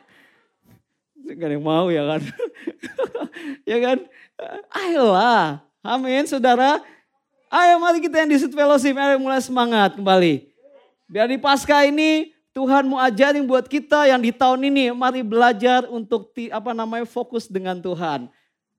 Gak 1.20 1.46
ada 1.46 1.56
yang 1.60 1.66
mau 1.66 1.86
ya 1.92 2.04
kan. 2.08 2.22
ya 3.70 3.78
kan? 3.84 3.98
Ayolah. 4.72 5.60
Amin 5.84 6.24
saudara. 6.30 6.80
Ayo 7.50 7.82
mari 7.82 7.98
kita 7.98 8.22
yang 8.22 8.30
di 8.30 8.38
Sit 8.38 8.54
Fellowship, 8.54 8.94
ayo 8.94 9.18
mulai 9.18 9.42
semangat 9.42 9.98
kembali. 9.98 10.54
Biar 11.10 11.26
di 11.26 11.42
pasca 11.42 11.82
ini 11.82 12.30
Tuhan 12.54 12.86
mau 12.86 13.02
ajarin 13.02 13.42
buat 13.50 13.66
kita 13.66 14.06
yang 14.06 14.22
di 14.22 14.30
tahun 14.30 14.70
ini 14.70 14.94
mari 14.94 15.26
belajar 15.26 15.90
untuk 15.90 16.30
apa 16.54 16.78
namanya 16.78 17.10
fokus 17.10 17.50
dengan 17.50 17.82
Tuhan. 17.82 18.30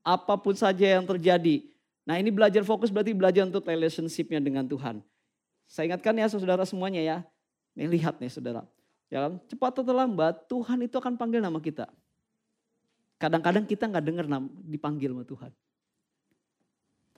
Apa 0.06 0.38
pun 0.38 0.54
saja 0.54 0.86
yang 0.86 1.02
terjadi. 1.02 1.66
Nah 2.06 2.22
ini 2.22 2.30
belajar 2.30 2.62
fokus 2.62 2.94
berarti 2.94 3.10
belajar 3.10 3.42
untuk 3.42 3.66
relationshipnya 3.66 4.38
dengan 4.38 4.62
Tuhan. 4.62 5.02
Saya 5.66 5.90
ingatkan 5.90 6.14
ya 6.14 6.30
saudara 6.30 6.62
semuanya 6.62 7.02
ya. 7.02 7.18
Nih 7.74 7.90
lihat 7.90 8.22
nih 8.22 8.30
saudara. 8.30 8.62
Ya 9.10 9.26
kan? 9.26 9.42
Cepat 9.50 9.82
atau 9.82 9.90
lambat 9.90 10.46
Tuhan 10.46 10.78
itu 10.86 10.94
akan 10.94 11.18
panggil 11.18 11.42
nama 11.42 11.58
kita. 11.58 11.90
Kadang-kadang 13.18 13.66
kita 13.66 13.90
nggak 13.90 14.04
dengar 14.06 14.26
dipanggil 14.62 15.10
sama 15.10 15.26
Tuhan. 15.26 15.50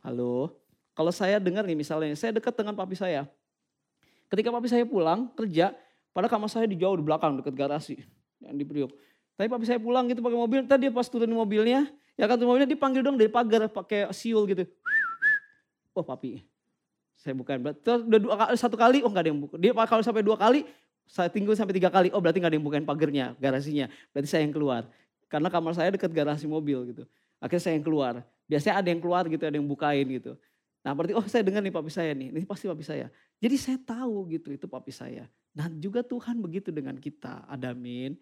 Halo, 0.01 0.62
kalau 0.93 1.13
saya 1.13 1.41
dengar 1.41 1.65
nih 1.65 1.77
misalnya, 1.77 2.13
saya 2.17 2.37
dekat 2.37 2.53
dengan 2.53 2.77
papi 2.77 2.93
saya. 2.93 3.25
Ketika 4.29 4.49
papi 4.53 4.69
saya 4.69 4.85
pulang 4.85 5.29
kerja, 5.33 5.73
pada 6.13 6.29
kamar 6.29 6.49
saya 6.49 6.69
di 6.69 6.77
jauh 6.77 6.97
di 6.97 7.05
belakang 7.05 7.41
dekat 7.41 7.55
garasi 7.57 7.97
yang 8.41 8.57
di 8.57 8.65
Priok. 8.65 8.93
Tapi 9.37 9.49
papi 9.49 9.65
saya 9.65 9.81
pulang 9.81 10.05
gitu 10.13 10.21
pakai 10.21 10.37
mobil, 10.37 10.61
tadi 10.69 10.93
pas 10.93 11.09
turun 11.09 11.33
mobilnya, 11.33 11.89
ya 12.21 12.29
kan 12.29 12.37
turun 12.37 12.53
mobilnya 12.53 12.69
dipanggil 12.69 13.01
dong 13.01 13.17
dari 13.17 13.33
pagar 13.33 13.69
pakai 13.73 14.13
siul 14.13 14.45
gitu. 14.45 14.69
Oh 15.97 16.05
papi, 16.05 16.45
saya 17.17 17.33
bukan. 17.33 17.73
Terus 17.81 18.05
udah 18.05 18.21
dua 18.21 18.35
satu 18.57 18.77
kali, 18.77 19.01
oh 19.01 19.09
nggak 19.09 19.25
ada 19.25 19.31
yang 19.33 19.41
buka. 19.41 19.57
Dia 19.57 19.73
kalau 19.73 20.05
sampai 20.05 20.21
dua 20.21 20.37
kali, 20.37 20.69
saya 21.09 21.33
tunggu 21.33 21.57
sampai 21.57 21.77
tiga 21.77 21.89
kali, 21.89 22.13
oh 22.13 22.21
berarti 22.21 22.41
nggak 22.41 22.53
ada 22.53 22.57
yang 22.61 22.67
bukain 22.69 22.85
pagarnya, 22.85 23.27
garasinya. 23.41 23.89
Berarti 24.13 24.29
saya 24.29 24.45
yang 24.45 24.53
keluar. 24.53 24.85
Karena 25.33 25.49
kamar 25.49 25.73
saya 25.73 25.89
dekat 25.97 26.13
garasi 26.13 26.45
mobil 26.45 26.93
gitu. 26.93 27.09
Akhirnya 27.41 27.65
saya 27.65 27.75
yang 27.81 27.85
keluar. 27.89 28.21
Biasanya 28.45 28.85
ada 28.85 28.89
yang 28.93 29.01
keluar 29.01 29.25
gitu, 29.33 29.45
ada 29.49 29.57
yang 29.57 29.65
bukain 29.65 30.05
gitu. 30.13 30.37
Nah 30.83 30.91
berarti 30.99 31.15
oh 31.15 31.23
saya 31.31 31.47
dengar 31.47 31.63
nih 31.63 31.71
papi 31.71 31.91
saya 31.95 32.11
nih, 32.11 32.35
ini 32.35 32.43
pasti 32.43 32.67
papi 32.67 32.83
saya. 32.83 33.07
Jadi 33.39 33.57
saya 33.59 33.79
tahu 33.79 34.27
gitu 34.35 34.51
itu 34.51 34.67
papi 34.67 34.91
saya. 34.91 35.31
Nah 35.55 35.71
juga 35.79 36.03
Tuhan 36.03 36.43
begitu 36.43 36.75
dengan 36.75 36.99
kita, 36.99 37.47
adamin. 37.47 38.19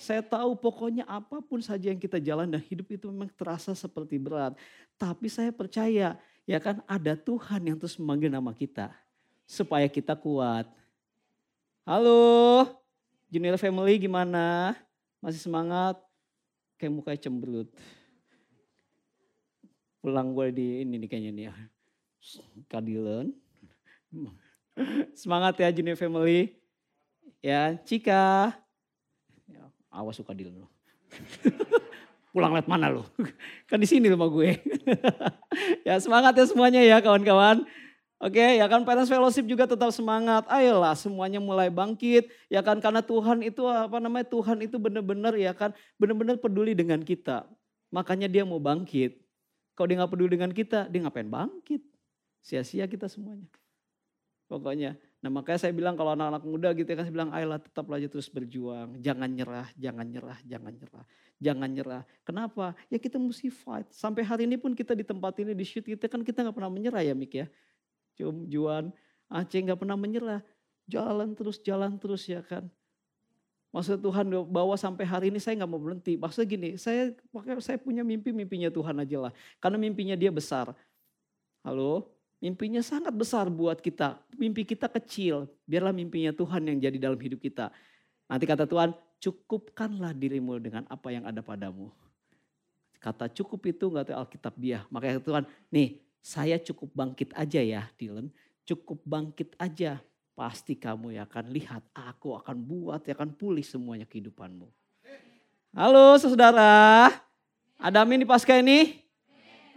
Saya 0.00 0.24
tahu 0.24 0.56
pokoknya 0.56 1.04
apa 1.04 1.44
pun 1.44 1.60
saja 1.60 1.92
yang 1.92 2.00
kita 2.00 2.16
jalan 2.16 2.48
dan 2.48 2.64
hidup 2.64 2.88
itu 2.88 3.04
memang 3.12 3.28
terasa 3.36 3.76
seperti 3.76 4.16
berat. 4.16 4.56
Tapi 4.96 5.28
saya 5.28 5.52
percaya 5.52 6.16
ya 6.48 6.58
kan 6.58 6.80
ada 6.88 7.12
Tuhan 7.12 7.68
yang 7.68 7.76
terus 7.76 8.00
memanggil 8.00 8.32
nama 8.32 8.48
kita. 8.56 8.88
Supaya 9.44 9.84
kita 9.92 10.16
kuat. 10.16 10.64
Halo, 11.84 12.64
Junior 13.28 13.60
Family 13.60 14.00
gimana? 14.00 14.72
Masih 15.20 15.42
semangat? 15.44 16.00
Kayak 16.80 16.96
mukanya 16.96 17.20
cemberut. 17.20 17.68
Pulang 20.00 20.32
gue 20.32 20.48
di 20.48 20.66
ini 20.80 20.96
nih 20.96 21.08
kayaknya 21.12 21.32
nih 21.36 21.44
ya. 21.52 21.54
Kadilan. 22.68 23.32
Semangat 25.12 25.58
ya 25.60 25.68
Junior 25.72 25.96
Family. 25.96 26.60
Ya, 27.40 27.76
Cika. 27.88 28.52
Ya, 29.48 29.64
awas 29.88 30.20
suka 30.20 30.36
Dilan 30.36 30.60
lo. 30.60 30.68
Pulang 32.36 32.54
lihat 32.54 32.68
mana 32.70 32.92
lo? 32.92 33.08
Kan 33.68 33.80
di 33.80 33.88
sini 33.88 34.06
rumah 34.12 34.28
gue. 34.30 34.60
ya 35.88 35.98
semangat 35.98 36.36
ya 36.36 36.44
semuanya 36.46 36.80
ya 36.84 37.02
kawan-kawan. 37.02 37.66
Oke, 38.20 38.60
ya 38.60 38.68
kan 38.68 38.84
Parents 38.84 39.08
Fellowship 39.08 39.48
juga 39.48 39.64
tetap 39.64 39.88
semangat. 39.96 40.44
Ayolah 40.52 40.92
semuanya 40.92 41.40
mulai 41.40 41.72
bangkit. 41.72 42.28
Ya 42.52 42.60
kan 42.60 42.76
karena 42.76 43.00
Tuhan 43.00 43.40
itu 43.40 43.64
apa 43.64 43.96
namanya? 43.96 44.28
Tuhan 44.28 44.60
itu 44.60 44.76
benar-benar 44.76 45.32
ya 45.40 45.56
kan 45.56 45.72
benar-benar 45.96 46.36
peduli 46.36 46.76
dengan 46.76 47.00
kita. 47.00 47.48
Makanya 47.88 48.28
dia 48.28 48.44
mau 48.44 48.60
bangkit. 48.60 49.16
Kalau 49.72 49.88
dia 49.88 49.96
nggak 49.96 50.12
peduli 50.12 50.36
dengan 50.36 50.52
kita, 50.52 50.84
dia 50.92 51.00
ngapain 51.00 51.32
bangkit? 51.32 51.80
Sia-sia 52.40 52.88
kita 52.88 53.06
semuanya. 53.06 53.46
Pokoknya. 54.50 54.98
Nah 55.20 55.30
makanya 55.30 55.62
saya 55.62 55.72
bilang 55.76 55.94
kalau 55.94 56.16
anak-anak 56.16 56.42
muda 56.42 56.68
gitu 56.74 56.88
ya 56.88 56.96
kan 56.98 57.04
saya 57.06 57.14
bilang 57.14 57.30
ayolah 57.30 57.60
tetap 57.62 57.86
aja 57.92 58.08
terus 58.10 58.26
berjuang. 58.26 58.98
Jangan 58.98 59.30
nyerah, 59.30 59.68
jangan 59.78 60.06
nyerah, 60.08 60.38
jangan 60.42 60.72
nyerah. 60.74 61.04
Jangan 61.38 61.68
nyerah. 61.70 62.02
Kenapa? 62.26 62.74
Ya 62.90 62.98
kita 62.98 63.20
mesti 63.20 63.52
fight. 63.52 63.86
Sampai 63.94 64.26
hari 64.26 64.48
ini 64.48 64.56
pun 64.58 64.74
kita 64.74 64.96
di 64.96 65.04
tempat 65.06 65.38
ini 65.38 65.54
di 65.54 65.62
shoot 65.62 65.86
kita 65.86 66.08
kan 66.10 66.26
kita 66.26 66.42
nggak 66.42 66.56
pernah 66.56 66.72
menyerah 66.72 67.04
ya 67.04 67.14
Mik 67.14 67.32
ya. 67.36 67.46
Cum, 68.18 68.48
Juan, 68.50 68.90
Aceh 69.30 69.60
nggak 69.62 69.78
pernah 69.78 69.94
menyerah. 69.94 70.42
Jalan 70.90 71.38
terus, 71.38 71.62
jalan 71.62 71.94
terus 72.00 72.26
ya 72.26 72.42
kan. 72.42 72.66
Maksud 73.70 74.02
Tuhan 74.02 74.26
bawa 74.50 74.74
sampai 74.74 75.06
hari 75.06 75.30
ini 75.30 75.38
saya 75.38 75.62
nggak 75.62 75.70
mau 75.70 75.78
berhenti. 75.78 76.18
Maksudnya 76.18 76.48
gini, 76.50 76.70
saya 76.74 77.14
saya 77.62 77.78
punya 77.78 78.02
mimpi, 78.02 78.34
mimpinya 78.34 78.66
Tuhan 78.66 78.98
aja 78.98 79.30
lah. 79.30 79.32
Karena 79.62 79.78
mimpinya 79.78 80.18
dia 80.18 80.34
besar. 80.34 80.74
Halo, 81.62 82.10
mimpinya 82.40 82.80
sangat 82.80 83.12
besar 83.12 83.46
buat 83.52 83.78
kita. 83.78 84.18
Mimpi 84.34 84.64
kita 84.64 84.88
kecil, 84.88 85.46
biarlah 85.68 85.92
mimpinya 85.92 86.32
Tuhan 86.32 86.64
yang 86.66 86.80
jadi 86.80 86.96
dalam 86.96 87.20
hidup 87.20 87.38
kita. 87.38 87.68
Nanti 88.26 88.44
kata 88.48 88.64
Tuhan, 88.64 88.96
cukupkanlah 89.20 90.16
dirimu 90.16 90.56
dengan 90.58 90.88
apa 90.88 91.12
yang 91.12 91.28
ada 91.28 91.44
padamu. 91.44 91.92
Kata 93.00 93.28
cukup 93.32 93.64
itu 93.68 93.88
nggak 93.88 94.12
tahu 94.12 94.16
Alkitab 94.16 94.54
dia. 94.56 94.84
Makanya 94.88 95.20
Tuhan, 95.20 95.44
nih 95.72 96.00
saya 96.20 96.56
cukup 96.60 96.92
bangkit 96.92 97.32
aja 97.36 97.60
ya 97.60 97.88
Dylan. 97.96 98.32
Cukup 98.64 99.00
bangkit 99.04 99.56
aja. 99.60 100.00
Pasti 100.36 100.72
kamu 100.72 101.20
ya 101.20 101.28
akan 101.28 101.52
lihat, 101.52 101.84
aku 101.92 102.32
akan 102.32 102.56
buat, 102.64 103.04
ya 103.04 103.12
akan 103.12 103.36
pulih 103.36 103.60
semuanya 103.60 104.08
kehidupanmu. 104.08 104.72
Halo 105.76 106.16
saudara, 106.16 107.12
ada 107.76 107.98
amin 108.00 108.24
di 108.24 108.26
pasca 108.26 108.56
ini? 108.56 109.04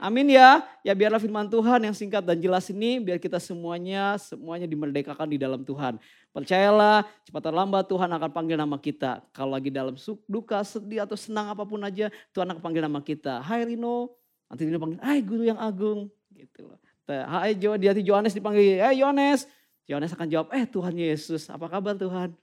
Amin 0.01 0.29
ya. 0.31 0.65
Ya 0.81 0.93
biarlah 0.97 1.21
firman 1.21 1.47
Tuhan 1.47 1.79
yang 1.85 1.95
singkat 1.95 2.25
dan 2.25 2.37
jelas 2.41 2.67
ini 2.69 2.99
biar 2.99 3.21
kita 3.21 3.37
semuanya 3.39 4.17
semuanya 4.19 4.67
dimerdekakan 4.67 5.29
di 5.29 5.37
dalam 5.37 5.61
Tuhan. 5.61 6.01
Percayalah 6.33 7.05
cepat 7.23 7.41
atau 7.45 7.53
lambat 7.53 7.85
Tuhan 7.85 8.09
akan 8.09 8.29
panggil 8.33 8.57
nama 8.57 8.77
kita. 8.81 9.21
Kalau 9.31 9.53
lagi 9.53 9.69
dalam 9.69 9.95
suk, 9.95 10.19
duka, 10.25 10.59
sedih 10.65 11.05
atau 11.05 11.13
senang 11.13 11.53
apa 11.53 11.61
pun 11.61 11.77
aja 11.85 12.09
Tuhan 12.33 12.49
akan 12.49 12.61
panggil 12.61 12.81
nama 12.81 12.99
kita. 12.99 13.39
Hai 13.45 13.69
Rino. 13.69 14.17
Nanti 14.49 14.65
Rino 14.65 14.81
panggil, 14.81 14.99
hai 15.05 15.21
guru 15.21 15.43
yang 15.45 15.61
agung. 15.61 16.09
Gitu 16.33 16.65
loh. 16.65 16.81
Hai 17.05 17.53
Jo, 17.53 17.77
di 17.77 17.85
hati 17.85 18.01
Yohanes 18.01 18.33
dipanggil, 18.33 18.81
hai 18.81 18.97
Yohanes. 18.97 19.45
Yohanes 19.85 20.15
akan 20.15 20.27
jawab, 20.31 20.47
eh 20.55 20.63
Tuhan 20.63 20.95
Yesus 20.95 21.51
apa 21.51 21.67
kabar 21.67 21.93
Tuhan? 21.99 22.33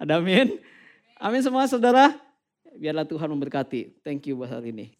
Ada 0.00 0.18
amin? 0.18 0.58
Amin 1.22 1.40
semua 1.44 1.68
saudara. 1.70 2.16
Biarlah 2.74 3.06
Tuhan 3.06 3.30
memberkati. 3.30 4.02
Thank 4.02 4.26
you 4.26 4.38
buat 4.40 4.50
hari 4.50 4.74
ini. 4.74 4.97